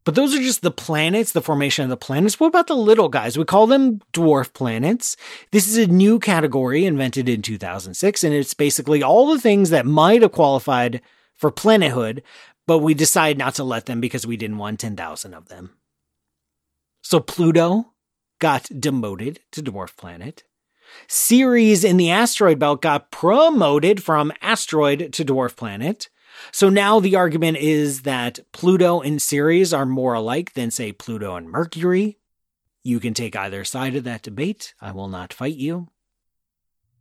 But 0.09 0.15
those 0.15 0.35
are 0.35 0.41
just 0.41 0.63
the 0.63 0.71
planets, 0.71 1.33
the 1.33 1.43
formation 1.43 1.83
of 1.83 1.91
the 1.91 1.97
planets. 1.99 2.41
What 2.41 2.47
about 2.47 2.67
the 2.67 2.75
little 2.75 3.11
guys? 3.11 3.37
We 3.37 3.45
call 3.45 3.67
them 3.67 4.01
dwarf 4.15 4.55
planets. 4.55 5.19
This 5.51 5.69
is 5.69 5.77
a 5.77 5.87
new 5.87 6.19
category 6.19 6.87
invented 6.87 7.29
in 7.29 7.43
2006, 7.43 8.25
and 8.25 8.33
it's 8.33 8.55
basically 8.55 9.03
all 9.03 9.31
the 9.31 9.39
things 9.39 9.69
that 9.69 9.85
might 9.85 10.23
have 10.23 10.33
qualified 10.33 11.03
for 11.37 11.53
planethood, 11.53 12.23
but 12.67 12.79
we 12.79 12.95
decided 12.95 13.37
not 13.37 13.55
to 13.57 13.65
let 13.65 13.85
them 13.85 14.01
because 14.01 14.27
we 14.27 14.39
didn't 14.39 14.57
want 14.57 14.81
10,000 14.81 15.35
of 15.35 15.49
them. 15.49 15.75
So 17.03 17.21
Pluto 17.21 17.93
got 18.39 18.63
demoted 18.81 19.41
to 19.53 19.63
dwarf 19.63 19.95
planet. 19.95 20.43
Ceres 21.07 21.85
in 21.85 21.99
the 21.99 22.11
asteroid 22.11 22.59
belt 22.59 22.81
got 22.81 23.11
promoted 23.11 24.03
from 24.03 24.33
asteroid 24.41 25.13
to 25.13 25.23
dwarf 25.23 25.55
planet. 25.55 26.09
So 26.53 26.69
now 26.69 27.01
the 27.01 27.17
argument 27.17 27.59
is 27.59 28.03
that 28.03 28.41
Pluto 28.53 29.01
and 29.01 29.21
Ceres 29.21 29.73
are 29.73 29.87
more 29.87 30.15
alike 30.15 30.55
than, 30.55 30.71
say, 30.71 30.93
Pluto 30.93 31.37
and 31.37 31.49
Mercury. 31.49 32.19
You 32.83 33.01
can 33.01 33.15
take 33.15 33.37
either 33.37 33.65
side 33.65 33.97
of 33.97 34.05
that 34.05 34.23
debate. 34.23 34.75
I 34.81 34.93
will 34.93 35.09
not 35.09 35.33
fight 35.33 35.57
you. 35.57 35.89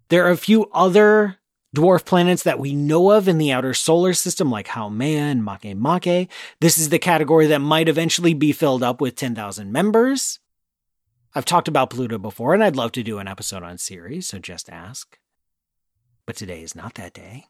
There 0.10 0.26
are 0.26 0.32
a 0.32 0.38
few 0.38 0.66
other 0.72 1.38
dwarf 1.76 2.06
planets 2.06 2.44
that 2.44 2.60
we 2.60 2.74
know 2.74 3.12
of 3.12 3.28
in 3.28 3.38
the 3.38 3.52
outer 3.52 3.74
solar 3.74 4.14
system, 4.14 4.50
like 4.50 4.68
Haumea 4.68 5.32
and 5.32 5.44
Makemake. 5.44 6.30
This 6.60 6.78
is 6.78 6.90
the 6.90 7.00
category 7.00 7.48
that 7.48 7.60
might 7.60 7.90
eventually 7.90 8.34
be 8.34 8.52
filled 8.52 8.84
up 8.84 9.02
with 9.02 9.16
10,000 9.16 9.72
members. 9.72 10.40
I've 11.36 11.46
talked 11.46 11.68
about 11.68 11.90
Pluto 11.90 12.18
before, 12.18 12.54
and 12.54 12.64
I'd 12.64 12.76
love 12.76 12.94
to 12.94 13.04
do 13.04 13.20
an 13.20 13.28
episode 13.28 13.64
on 13.64 13.78
Ceres, 13.78 14.28
so 14.28 14.40
just 14.40 14.70
ask. 14.70 15.20
But 16.26 16.36
today 16.36 16.64
is 16.64 16.76
not 16.76 16.96
that 16.96 17.14
day. 17.14 17.46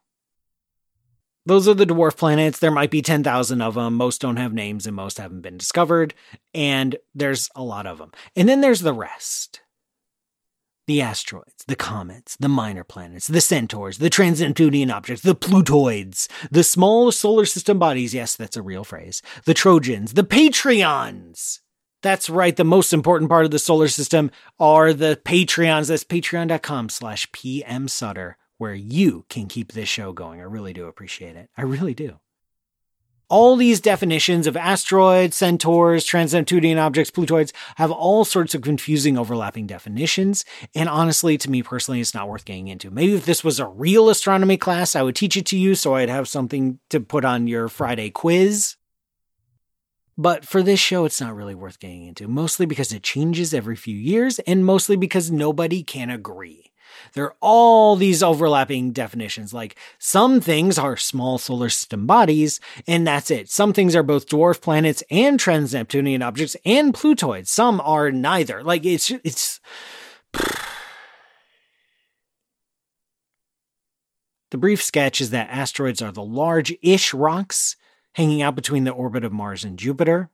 Those 1.47 1.65
are 1.69 1.73
the 1.73 1.85
dwarf 1.85 2.17
planets. 2.17 2.59
There 2.59 2.71
might 2.71 2.91
be 2.91 3.01
10,000 3.01 3.61
of 3.61 3.75
them. 3.75 3.93
Most 3.93 4.19
don't 4.19 4.35
have 4.35 4.51
names 4.51 4.85
and 4.85 4.93
most 4.93 5.17
haven't 5.17 5.41
been 5.41 5.57
discovered. 5.57 6.13
And 6.53 6.97
there's 7.15 7.49
a 7.55 7.63
lot 7.63 7.87
of 7.87 7.99
them. 7.99 8.11
And 8.35 8.49
then 8.49 8.59
there's 8.59 8.81
the 8.81 8.93
rest 8.93 9.61
the 10.87 11.01
asteroids, 11.01 11.65
the 11.67 11.75
comets, 11.75 12.37
the 12.37 12.47
minor 12.47 12.83
planets, 12.83 13.27
the 13.27 13.41
centaurs, 13.41 13.97
the 13.97 14.09
trans-Neptunian 14.09 14.89
objects, 14.89 15.21
the 15.21 15.35
plutoids, 15.35 16.29
the 16.49 16.63
small 16.63 17.11
solar 17.11 17.45
system 17.45 17.77
bodies. 17.77 18.13
Yes, 18.13 18.37
that's 18.37 18.55
a 18.55 18.61
real 18.61 18.85
phrase. 18.85 19.21
The 19.43 19.53
Trojans, 19.53 20.13
the 20.13 20.23
Patreons. 20.23 21.59
That's 22.01 22.29
right. 22.29 22.55
The 22.55 22.63
most 22.63 22.93
important 22.93 23.29
part 23.29 23.43
of 23.43 23.51
the 23.51 23.59
solar 23.59 23.89
system 23.89 24.31
are 24.59 24.93
the 24.93 25.19
Patreons. 25.25 25.89
That's 25.89 26.05
patreon.com 26.05 26.87
slash 26.89 27.29
PM 27.33 27.89
Sutter 27.89 28.37
where 28.57 28.75
you 28.75 29.25
can 29.29 29.47
keep 29.47 29.73
this 29.73 29.89
show 29.89 30.13
going. 30.13 30.39
I 30.39 30.43
really 30.43 30.73
do 30.73 30.85
appreciate 30.85 31.35
it. 31.35 31.49
I 31.57 31.61
really 31.61 31.93
do. 31.93 32.19
All 33.29 33.57
these 33.57 33.81
definitions 33.81 34.47
of 34.47 34.55
asteroids, 34.55 35.35
centaurs, 35.35 36.05
trans-Neptunian 36.05 36.77
objects, 36.77 37.11
plutoids 37.11 37.51
have 37.75 37.91
all 37.91 38.23
sorts 38.23 38.55
of 38.55 38.61
confusing 38.61 39.17
overlapping 39.17 39.67
definitions. 39.67 40.45
And 40.73 40.87
honestly, 40.87 41.37
to 41.39 41.51
me 41.51 41.61
personally, 41.61 41.99
it's 41.99 42.13
not 42.13 42.29
worth 42.29 42.45
getting 42.45 42.69
into. 42.69 42.89
Maybe 42.89 43.15
if 43.15 43.25
this 43.25 43.43
was 43.43 43.59
a 43.59 43.67
real 43.67 44.09
astronomy 44.09 44.55
class, 44.55 44.95
I 44.95 45.01
would 45.01 45.17
teach 45.17 45.35
it 45.35 45.45
to 45.47 45.57
you 45.57 45.75
so 45.75 45.95
I'd 45.95 46.07
have 46.07 46.29
something 46.29 46.79
to 46.89 47.01
put 47.01 47.25
on 47.25 47.47
your 47.47 47.67
Friday 47.67 48.11
quiz. 48.11 48.77
But 50.17 50.45
for 50.45 50.63
this 50.63 50.79
show, 50.79 51.03
it's 51.03 51.19
not 51.19 51.35
really 51.35 51.53
worth 51.53 51.79
getting 51.79 52.07
into, 52.07 52.29
mostly 52.29 52.65
because 52.65 52.93
it 52.93 53.03
changes 53.03 53.53
every 53.53 53.75
few 53.75 53.95
years 53.95 54.39
and 54.39 54.65
mostly 54.65 54.95
because 54.95 55.29
nobody 55.29 55.83
can 55.83 56.09
agree. 56.09 56.66
There 57.13 57.25
are 57.25 57.35
all 57.41 57.95
these 57.95 58.21
overlapping 58.23 58.91
definitions. 58.91 59.53
Like 59.53 59.75
some 59.99 60.41
things 60.41 60.77
are 60.77 60.97
small 60.97 61.37
solar 61.37 61.69
system 61.69 62.05
bodies, 62.07 62.59
and 62.87 63.05
that's 63.07 63.31
it. 63.31 63.49
Some 63.49 63.73
things 63.73 63.95
are 63.95 64.03
both 64.03 64.27
dwarf 64.27 64.61
planets 64.61 65.03
and 65.09 65.39
trans-Neptunian 65.39 66.21
objects 66.21 66.55
and 66.65 66.93
Plutoids. 66.93 67.47
Some 67.47 67.81
are 67.81 68.11
neither. 68.11 68.63
Like 68.63 68.85
it's 68.85 69.11
it's. 69.23 69.59
The 74.49 74.57
brief 74.57 74.81
sketch 74.81 75.19
is 75.19 75.31
that 75.31 75.49
asteroids 75.49 76.01
are 76.01 76.13
the 76.13 76.23
large 76.23 76.73
ish 76.81 77.13
rocks 77.13 77.75
hanging 78.13 78.41
out 78.41 78.55
between 78.55 78.85
the 78.85 78.91
orbit 78.91 79.25
of 79.25 79.33
Mars 79.33 79.65
and 79.65 79.77
Jupiter. 79.77 80.29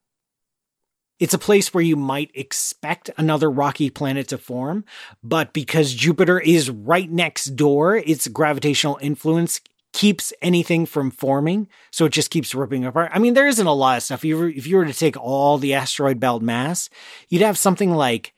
It's 1.23 1.33
a 1.33 1.37
place 1.37 1.73
where 1.73 1.81
you 1.81 1.95
might 1.95 2.31
expect 2.33 3.09
another 3.15 3.49
rocky 3.49 3.89
planet 3.89 4.27
to 4.27 4.37
form, 4.37 4.83
but 5.23 5.53
because 5.53 5.93
Jupiter 5.93 6.37
is 6.37 6.69
right 6.69 7.09
next 7.09 7.55
door, 7.55 7.95
its 7.95 8.27
gravitational 8.27 8.99
influence 9.01 9.61
keeps 9.93 10.33
anything 10.41 10.85
from 10.85 11.11
forming, 11.11 11.69
so 11.91 12.03
it 12.03 12.09
just 12.11 12.29
keeps 12.29 12.53
ripping 12.53 12.83
apart. 12.83 13.09
I 13.13 13.19
mean, 13.19 13.35
there 13.35 13.47
isn't 13.47 13.65
a 13.65 13.71
lot 13.71 13.95
of 13.95 14.03
stuff. 14.03 14.19
If 14.19 14.25
you 14.25 14.37
were, 14.37 14.49
if 14.49 14.67
you 14.67 14.75
were 14.75 14.85
to 14.85 14.93
take 14.93 15.15
all 15.15 15.57
the 15.57 15.75
asteroid 15.75 16.19
belt 16.19 16.41
mass, 16.41 16.89
you'd 17.29 17.41
have 17.41 17.57
something 17.57 17.93
like 17.93 18.33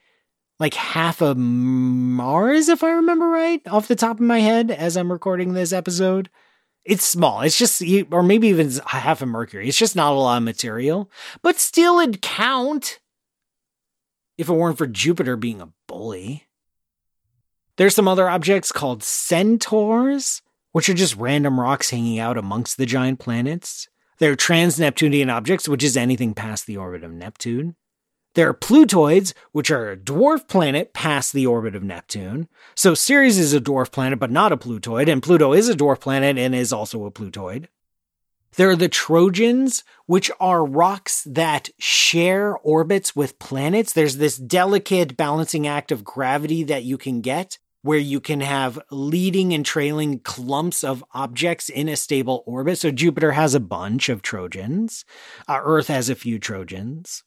like 0.59 0.75
half 0.75 1.23
of 1.23 1.37
Mars, 1.37 2.69
if 2.69 2.83
I 2.83 2.91
remember 2.91 3.27
right, 3.27 3.67
off 3.67 3.87
the 3.87 3.95
top 3.95 4.17
of 4.17 4.25
my 4.27 4.41
head, 4.41 4.69
as 4.69 4.95
I'm 4.95 5.11
recording 5.11 5.53
this 5.53 5.73
episode. 5.73 6.29
It's 6.85 7.03
small. 7.03 7.41
It's 7.41 7.57
just, 7.57 7.81
or 8.11 8.21
maybe 8.21 8.47
even 8.49 8.71
half 8.85 9.21
a 9.21 9.25
Mercury. 9.25 9.67
It's 9.67 9.77
just 9.77 9.95
not 9.95 10.13
a 10.13 10.15
lot 10.15 10.37
of 10.37 10.43
material, 10.43 11.09
but 11.41 11.59
still 11.59 11.99
it'd 11.99 12.21
count 12.21 12.99
if 14.37 14.49
it 14.49 14.53
weren't 14.53 14.77
for 14.77 14.85
Jupiter 14.85 15.35
being 15.35 15.61
a 15.61 15.69
bully. 15.87 16.45
There's 17.77 17.95
some 17.95 18.07
other 18.07 18.29
objects 18.29 18.71
called 18.71 19.03
centaurs, 19.03 20.41
which 20.73 20.87
are 20.87 20.93
just 20.93 21.15
random 21.15 21.59
rocks 21.59 21.89
hanging 21.89 22.19
out 22.19 22.37
amongst 22.37 22.77
the 22.77 22.85
giant 22.85 23.19
planets. 23.19 23.87
There 24.19 24.31
are 24.31 24.35
trans 24.35 24.79
Neptunian 24.79 25.29
objects, 25.29 25.67
which 25.67 25.83
is 25.83 25.97
anything 25.97 26.33
past 26.33 26.67
the 26.67 26.77
orbit 26.77 27.03
of 27.03 27.11
Neptune. 27.11 27.75
There 28.35 28.49
are 28.49 28.53
Plutoids, 28.53 29.33
which 29.53 29.71
are 29.71 29.91
a 29.91 29.97
dwarf 29.97 30.47
planet 30.47 30.93
past 30.93 31.31
the 31.31 31.45
orbit 31.45 31.73
of 31.73 31.83
Neptune. 31.83 32.49
So 32.75 32.93
Ceres 32.93 33.37
is 33.37 33.53
a 33.53 33.61
dwarf 33.61 33.91
planet, 33.91 34.19
but 34.19 34.29
not 34.29 34.51
a 34.51 34.57
Plutoid, 34.57 35.09
and 35.09 35.23
Pluto 35.23 35.53
is 35.53 35.69
a 35.69 35.73
dwarf 35.73 36.01
planet 36.01 36.37
and 36.37 36.53
is 36.53 36.73
also 36.73 37.05
a 37.05 37.11
Plutoid. 37.11 37.67
There 38.57 38.69
are 38.69 38.75
the 38.75 38.89
Trojans, 38.89 39.83
which 40.05 40.29
are 40.39 40.65
rocks 40.65 41.23
that 41.23 41.69
share 41.77 42.57
orbits 42.57 43.15
with 43.15 43.39
planets. 43.39 43.93
There's 43.93 44.17
this 44.17 44.37
delicate 44.37 45.17
balancing 45.17 45.65
act 45.65 45.91
of 45.91 46.03
gravity 46.03 46.63
that 46.63 46.83
you 46.83 46.97
can 46.97 47.21
get 47.21 47.57
where 47.83 47.99
you 47.99 48.19
can 48.19 48.41
have 48.41 48.79
leading 48.89 49.53
and 49.53 49.65
trailing 49.65 50.19
clumps 50.19 50.83
of 50.83 51.05
objects 51.13 51.69
in 51.69 51.87
a 51.87 51.95
stable 51.95 52.43
orbit. 52.45 52.79
So 52.79 52.91
Jupiter 52.91 53.33
has 53.33 53.53
a 53.53 53.59
bunch 53.59 54.09
of 54.09 54.21
Trojans. 54.21 55.05
Uh, 55.47 55.59
Earth 55.63 55.87
has 55.87 56.09
a 56.09 56.15
few 56.15 56.39
Trojans. 56.39 57.23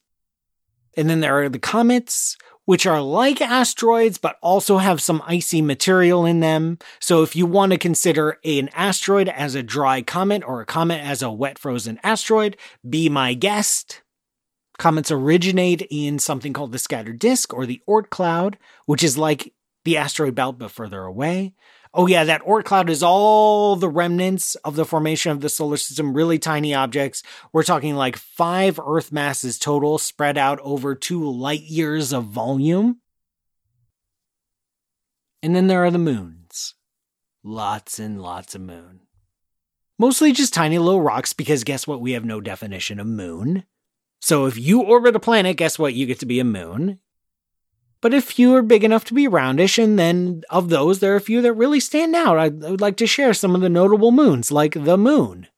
And 0.98 1.08
then 1.08 1.20
there 1.20 1.40
are 1.40 1.48
the 1.48 1.60
comets, 1.60 2.36
which 2.64 2.84
are 2.84 3.00
like 3.00 3.40
asteroids, 3.40 4.18
but 4.18 4.36
also 4.42 4.78
have 4.78 5.00
some 5.00 5.22
icy 5.24 5.62
material 5.62 6.26
in 6.26 6.40
them. 6.40 6.78
So 6.98 7.22
if 7.22 7.36
you 7.36 7.46
want 7.46 7.70
to 7.70 7.78
consider 7.78 8.38
an 8.44 8.68
asteroid 8.74 9.28
as 9.28 9.54
a 9.54 9.62
dry 9.62 10.02
comet 10.02 10.42
or 10.44 10.60
a 10.60 10.66
comet 10.66 11.00
as 11.00 11.22
a 11.22 11.30
wet 11.30 11.56
frozen 11.56 12.00
asteroid, 12.02 12.56
be 12.86 13.08
my 13.08 13.34
guest. 13.34 14.02
Comets 14.76 15.12
originate 15.12 15.86
in 15.88 16.18
something 16.18 16.52
called 16.52 16.72
the 16.72 16.78
scattered 16.78 17.20
disk 17.20 17.54
or 17.54 17.64
the 17.64 17.80
Oort 17.88 18.10
cloud, 18.10 18.58
which 18.86 19.04
is 19.04 19.16
like 19.16 19.54
the 19.84 19.96
asteroid 19.96 20.34
belt 20.34 20.58
but 20.58 20.72
further 20.72 21.04
away. 21.04 21.54
Oh, 21.94 22.06
yeah, 22.06 22.24
that 22.24 22.42
Oort 22.42 22.64
cloud 22.64 22.90
is 22.90 23.02
all 23.02 23.74
the 23.76 23.88
remnants 23.88 24.54
of 24.56 24.76
the 24.76 24.84
formation 24.84 25.32
of 25.32 25.40
the 25.40 25.48
solar 25.48 25.76
system, 25.76 26.14
really 26.14 26.38
tiny 26.38 26.74
objects. 26.74 27.22
We're 27.52 27.62
talking 27.62 27.96
like 27.96 28.16
five 28.16 28.78
Earth 28.84 29.10
masses 29.10 29.58
total 29.58 29.98
spread 29.98 30.36
out 30.36 30.60
over 30.60 30.94
two 30.94 31.28
light 31.30 31.62
years 31.62 32.12
of 32.12 32.24
volume. 32.24 33.00
And 35.42 35.56
then 35.56 35.66
there 35.66 35.84
are 35.84 35.90
the 35.90 35.98
moons. 35.98 36.74
Lots 37.42 37.98
and 37.98 38.20
lots 38.20 38.54
of 38.54 38.60
moon. 38.60 39.00
Mostly 39.98 40.32
just 40.32 40.54
tiny 40.54 40.78
little 40.78 41.00
rocks 41.00 41.32
because 41.32 41.64
guess 41.64 41.86
what? 41.86 42.00
We 42.00 42.12
have 42.12 42.24
no 42.24 42.40
definition 42.40 43.00
of 43.00 43.06
moon. 43.06 43.64
So 44.20 44.46
if 44.46 44.58
you 44.58 44.82
orbit 44.82 45.16
a 45.16 45.20
planet, 45.20 45.56
guess 45.56 45.78
what? 45.78 45.94
You 45.94 46.06
get 46.06 46.20
to 46.20 46.26
be 46.26 46.40
a 46.40 46.44
moon. 46.44 47.00
But 48.00 48.14
a 48.14 48.20
few 48.20 48.54
are 48.54 48.62
big 48.62 48.84
enough 48.84 49.04
to 49.06 49.14
be 49.14 49.26
roundish, 49.26 49.82
and 49.82 49.98
then 49.98 50.42
of 50.50 50.68
those, 50.68 51.00
there 51.00 51.12
are 51.12 51.16
a 51.16 51.20
few 51.20 51.42
that 51.42 51.52
really 51.54 51.80
stand 51.80 52.14
out. 52.14 52.38
I 52.38 52.48
would 52.48 52.80
like 52.80 52.96
to 52.98 53.06
share 53.06 53.34
some 53.34 53.54
of 53.54 53.60
the 53.60 53.68
notable 53.68 54.12
moons, 54.12 54.52
like 54.52 54.74
the 54.74 54.96
moon. 54.96 55.48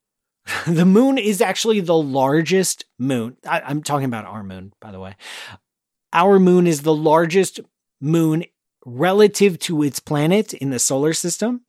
the 0.66 0.84
moon 0.84 1.18
is 1.18 1.40
actually 1.40 1.80
the 1.80 1.96
largest 1.96 2.84
moon. 2.98 3.36
I, 3.46 3.60
I'm 3.60 3.82
talking 3.82 4.04
about 4.04 4.24
our 4.24 4.42
moon, 4.42 4.72
by 4.80 4.92
the 4.92 5.00
way. 5.00 5.16
Our 6.12 6.38
moon 6.38 6.66
is 6.66 6.82
the 6.82 6.94
largest 6.94 7.60
moon 8.00 8.44
relative 8.84 9.58
to 9.60 9.82
its 9.82 10.00
planet 10.00 10.54
in 10.54 10.70
the 10.70 10.78
solar 10.78 11.12
system. 11.12 11.62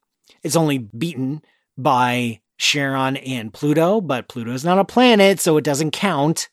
It's 0.43 0.55
only 0.55 0.77
beaten 0.77 1.41
by 1.77 2.41
Charon 2.57 3.17
and 3.17 3.53
Pluto, 3.53 4.01
but 4.01 4.27
Pluto 4.27 4.53
is 4.53 4.65
not 4.65 4.79
a 4.79 4.85
planet, 4.85 5.39
so 5.39 5.57
it 5.57 5.63
doesn't 5.63 5.91
count 5.91 6.49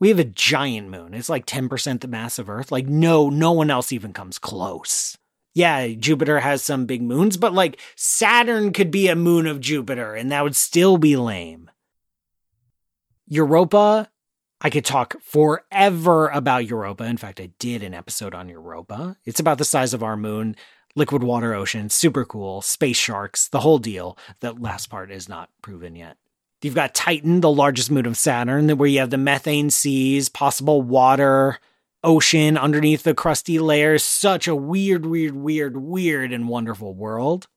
we 0.00 0.08
have 0.08 0.18
a 0.18 0.24
giant 0.24 0.88
moon. 0.88 1.14
It's 1.14 1.28
like 1.28 1.46
10% 1.46 2.00
the 2.00 2.08
mass 2.08 2.38
of 2.38 2.50
Earth. 2.50 2.72
Like, 2.72 2.86
no, 2.86 3.30
no 3.30 3.52
one 3.52 3.70
else 3.70 3.92
even 3.92 4.12
comes 4.12 4.38
close. 4.38 5.16
Yeah, 5.54 5.86
Jupiter 5.88 6.40
has 6.40 6.62
some 6.62 6.84
big 6.84 7.00
moons, 7.00 7.36
but 7.36 7.54
like 7.54 7.80
Saturn 7.94 8.72
could 8.72 8.90
be 8.90 9.08
a 9.08 9.14
moon 9.14 9.46
of 9.46 9.60
Jupiter 9.60 10.14
and 10.14 10.32
that 10.32 10.42
would 10.42 10.56
still 10.56 10.98
be 10.98 11.16
lame. 11.16 11.70
Europa, 13.28 14.10
I 14.60 14.70
could 14.70 14.84
talk 14.84 15.16
forever 15.22 16.28
about 16.28 16.66
Europa. 16.66 17.04
In 17.04 17.16
fact, 17.16 17.40
I 17.40 17.50
did 17.60 17.82
an 17.82 17.94
episode 17.94 18.34
on 18.34 18.48
Europa. 18.48 19.16
It's 19.24 19.40
about 19.40 19.58
the 19.58 19.64
size 19.64 19.94
of 19.94 20.02
our 20.02 20.16
moon, 20.16 20.56
liquid 20.96 21.22
water 21.22 21.54
ocean, 21.54 21.88
super 21.88 22.24
cool, 22.24 22.60
space 22.60 22.96
sharks, 22.96 23.48
the 23.48 23.60
whole 23.60 23.78
deal. 23.78 24.18
The 24.40 24.52
last 24.52 24.88
part 24.88 25.12
is 25.12 25.28
not 25.28 25.50
proven 25.62 25.94
yet. 25.94 26.16
You've 26.64 26.74
got 26.74 26.94
Titan, 26.94 27.42
the 27.42 27.50
largest 27.50 27.90
moon 27.90 28.06
of 28.06 28.16
Saturn, 28.16 28.70
where 28.78 28.88
you 28.88 29.00
have 29.00 29.10
the 29.10 29.18
methane 29.18 29.68
seas, 29.68 30.30
possible 30.30 30.80
water, 30.80 31.58
ocean 32.02 32.56
underneath 32.56 33.02
the 33.02 33.12
crusty 33.12 33.58
layers. 33.58 34.02
Such 34.02 34.48
a 34.48 34.56
weird, 34.56 35.04
weird, 35.04 35.34
weird, 35.36 35.76
weird, 35.76 36.32
and 36.32 36.48
wonderful 36.48 36.94
world. 36.94 37.48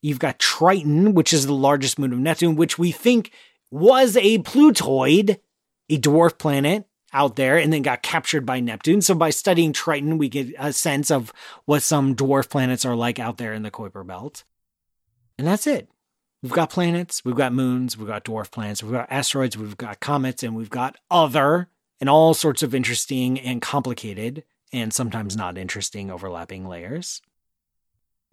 You've 0.00 0.20
got 0.20 0.38
Triton, 0.38 1.12
which 1.12 1.32
is 1.32 1.46
the 1.46 1.52
largest 1.52 1.98
moon 1.98 2.12
of 2.12 2.20
Neptune, 2.20 2.54
which 2.54 2.78
we 2.78 2.92
think 2.92 3.32
was 3.72 4.16
a 4.16 4.38
Plutoid, 4.38 5.40
a 5.88 5.98
dwarf 5.98 6.38
planet 6.38 6.86
out 7.12 7.34
there, 7.34 7.58
and 7.58 7.72
then 7.72 7.82
got 7.82 8.02
captured 8.02 8.46
by 8.46 8.60
Neptune. 8.60 9.00
So 9.00 9.16
by 9.16 9.30
studying 9.30 9.72
Triton, 9.72 10.18
we 10.18 10.28
get 10.28 10.54
a 10.56 10.72
sense 10.72 11.10
of 11.10 11.32
what 11.64 11.82
some 11.82 12.14
dwarf 12.14 12.48
planets 12.48 12.84
are 12.84 12.94
like 12.94 13.18
out 13.18 13.38
there 13.38 13.54
in 13.54 13.64
the 13.64 13.72
Kuiper 13.72 14.06
Belt. 14.06 14.44
And 15.36 15.48
that's 15.48 15.66
it. 15.66 15.88
We've 16.42 16.52
got 16.52 16.70
planets, 16.70 17.24
we've 17.24 17.36
got 17.36 17.52
moons, 17.52 17.96
we've 17.96 18.08
got 18.08 18.24
dwarf 18.24 18.50
planets, 18.50 18.82
we've 18.82 18.92
got 18.92 19.10
asteroids, 19.12 19.56
we've 19.56 19.76
got 19.76 20.00
comets, 20.00 20.42
and 20.42 20.56
we've 20.56 20.70
got 20.70 20.96
other 21.08 21.68
and 22.00 22.10
all 22.10 22.34
sorts 22.34 22.64
of 22.64 22.74
interesting 22.74 23.38
and 23.38 23.62
complicated 23.62 24.42
and 24.72 24.92
sometimes 24.92 25.36
not 25.36 25.56
interesting 25.56 26.10
overlapping 26.10 26.66
layers. 26.66 27.22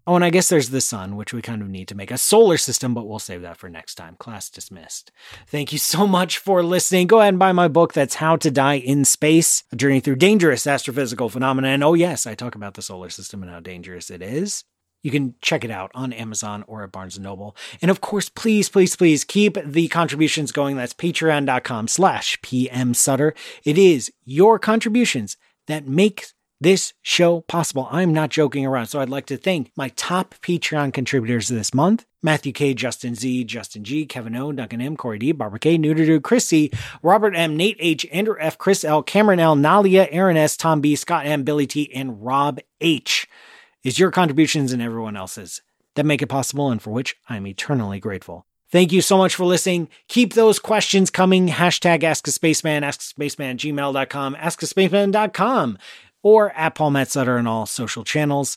Oh, 0.06 0.16
and 0.16 0.24
I 0.24 0.30
guess 0.30 0.48
there's 0.48 0.70
the 0.70 0.80
sun, 0.80 1.14
which 1.14 1.32
we 1.32 1.40
kind 1.40 1.62
of 1.62 1.68
need 1.68 1.86
to 1.88 1.94
make 1.94 2.10
a 2.10 2.18
solar 2.18 2.56
system, 2.56 2.94
but 2.94 3.06
we'll 3.06 3.20
save 3.20 3.42
that 3.42 3.58
for 3.58 3.68
next 3.68 3.94
time. 3.94 4.16
Class 4.18 4.50
dismissed. 4.50 5.12
Thank 5.46 5.72
you 5.72 5.78
so 5.78 6.04
much 6.06 6.38
for 6.38 6.64
listening. 6.64 7.06
Go 7.06 7.20
ahead 7.20 7.34
and 7.34 7.38
buy 7.38 7.52
my 7.52 7.68
book. 7.68 7.92
That's 7.92 8.16
How 8.16 8.34
to 8.36 8.50
Die 8.50 8.74
in 8.74 9.04
Space, 9.04 9.62
a 9.70 9.76
journey 9.76 10.00
through 10.00 10.16
dangerous 10.16 10.64
astrophysical 10.64 11.30
phenomena. 11.30 11.68
And 11.68 11.84
oh, 11.84 11.94
yes, 11.94 12.26
I 12.26 12.34
talk 12.34 12.56
about 12.56 12.74
the 12.74 12.82
solar 12.82 13.10
system 13.10 13.42
and 13.42 13.52
how 13.52 13.60
dangerous 13.60 14.10
it 14.10 14.20
is. 14.22 14.64
You 15.02 15.10
can 15.10 15.34
check 15.40 15.64
it 15.64 15.70
out 15.70 15.90
on 15.94 16.12
Amazon 16.12 16.64
or 16.66 16.82
at 16.82 16.92
Barnes 16.92 17.18
& 17.18 17.20
Noble. 17.20 17.56
And 17.80 17.90
of 17.90 18.00
course, 18.00 18.28
please, 18.28 18.68
please, 18.68 18.96
please 18.96 19.24
keep 19.24 19.56
the 19.64 19.88
contributions 19.88 20.52
going. 20.52 20.76
That's 20.76 20.94
patreon.com 20.94 21.88
slash 21.88 22.40
pmsutter. 22.40 23.32
It 23.64 23.78
is 23.78 24.12
your 24.24 24.58
contributions 24.58 25.36
that 25.66 25.86
make 25.86 26.26
this 26.60 26.92
show 27.00 27.40
possible. 27.42 27.88
I'm 27.90 28.12
not 28.12 28.30
joking 28.30 28.66
around. 28.66 28.88
So 28.88 29.00
I'd 29.00 29.08
like 29.08 29.26
to 29.26 29.38
thank 29.38 29.72
my 29.76 29.88
top 29.90 30.34
Patreon 30.42 30.92
contributors 30.92 31.48
this 31.48 31.72
month. 31.72 32.04
Matthew 32.22 32.52
K, 32.52 32.74
Justin 32.74 33.14
Z, 33.14 33.44
Justin 33.44 33.82
G, 33.82 34.04
Kevin 34.04 34.36
O, 34.36 34.52
Duncan 34.52 34.82
M, 34.82 34.94
Corey 34.94 35.18
D, 35.18 35.32
Barbara 35.32 35.58
K, 35.58 35.78
Neuter 35.78 36.20
Chris 36.20 36.46
C, 36.46 36.70
Robert 37.02 37.34
M, 37.34 37.56
Nate 37.56 37.78
H, 37.80 38.06
Andrew 38.12 38.36
F, 38.38 38.58
Chris 38.58 38.84
L, 38.84 39.02
Cameron 39.02 39.40
L, 39.40 39.56
Naila, 39.56 40.08
Aaron 40.10 40.36
S, 40.36 40.58
Tom 40.58 40.82
B, 40.82 40.94
Scott 40.96 41.24
M, 41.24 41.44
Billy 41.44 41.66
T, 41.66 41.90
and 41.94 42.22
Rob 42.22 42.60
H 42.82 43.26
is 43.84 43.98
your 43.98 44.10
contributions 44.10 44.72
and 44.72 44.82
everyone 44.82 45.16
else's 45.16 45.62
that 45.94 46.06
make 46.06 46.22
it 46.22 46.28
possible 46.28 46.70
and 46.70 46.80
for 46.80 46.90
which 46.90 47.16
I'm 47.28 47.46
eternally 47.46 48.00
grateful. 48.00 48.46
Thank 48.70 48.92
you 48.92 49.00
so 49.00 49.18
much 49.18 49.34
for 49.34 49.44
listening. 49.44 49.88
Keep 50.08 50.34
those 50.34 50.60
questions 50.60 51.10
coming. 51.10 51.48
Hashtag 51.48 52.04
Ask 52.04 52.26
a 52.28 52.30
Spaceman, 52.30 52.84
Ask 52.84 53.00
a 53.00 53.04
Spaceman, 53.04 53.58
gmail.com, 53.58 54.36
askaspaceman.com, 54.36 55.78
or 56.22 56.52
at 56.52 56.76
Paul 56.76 56.90
Matt 56.90 57.10
Sutter 57.10 57.38
on 57.38 57.48
all 57.48 57.66
social 57.66 58.04
channels. 58.04 58.56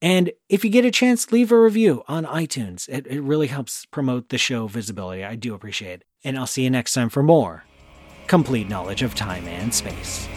And 0.00 0.32
if 0.48 0.64
you 0.64 0.70
get 0.70 0.86
a 0.86 0.90
chance, 0.90 1.30
leave 1.30 1.52
a 1.52 1.60
review 1.60 2.02
on 2.08 2.24
iTunes. 2.24 2.88
It, 2.88 3.06
it 3.06 3.20
really 3.20 3.48
helps 3.48 3.84
promote 3.86 4.30
the 4.30 4.38
show 4.38 4.66
visibility. 4.66 5.24
I 5.24 5.36
do 5.36 5.54
appreciate 5.54 6.00
it. 6.00 6.04
And 6.24 6.38
I'll 6.38 6.46
see 6.46 6.64
you 6.64 6.70
next 6.70 6.94
time 6.94 7.10
for 7.10 7.22
more 7.22 7.64
complete 8.26 8.68
knowledge 8.68 9.02
of 9.02 9.12
time 9.16 9.46
and 9.48 9.74
space. 9.74 10.28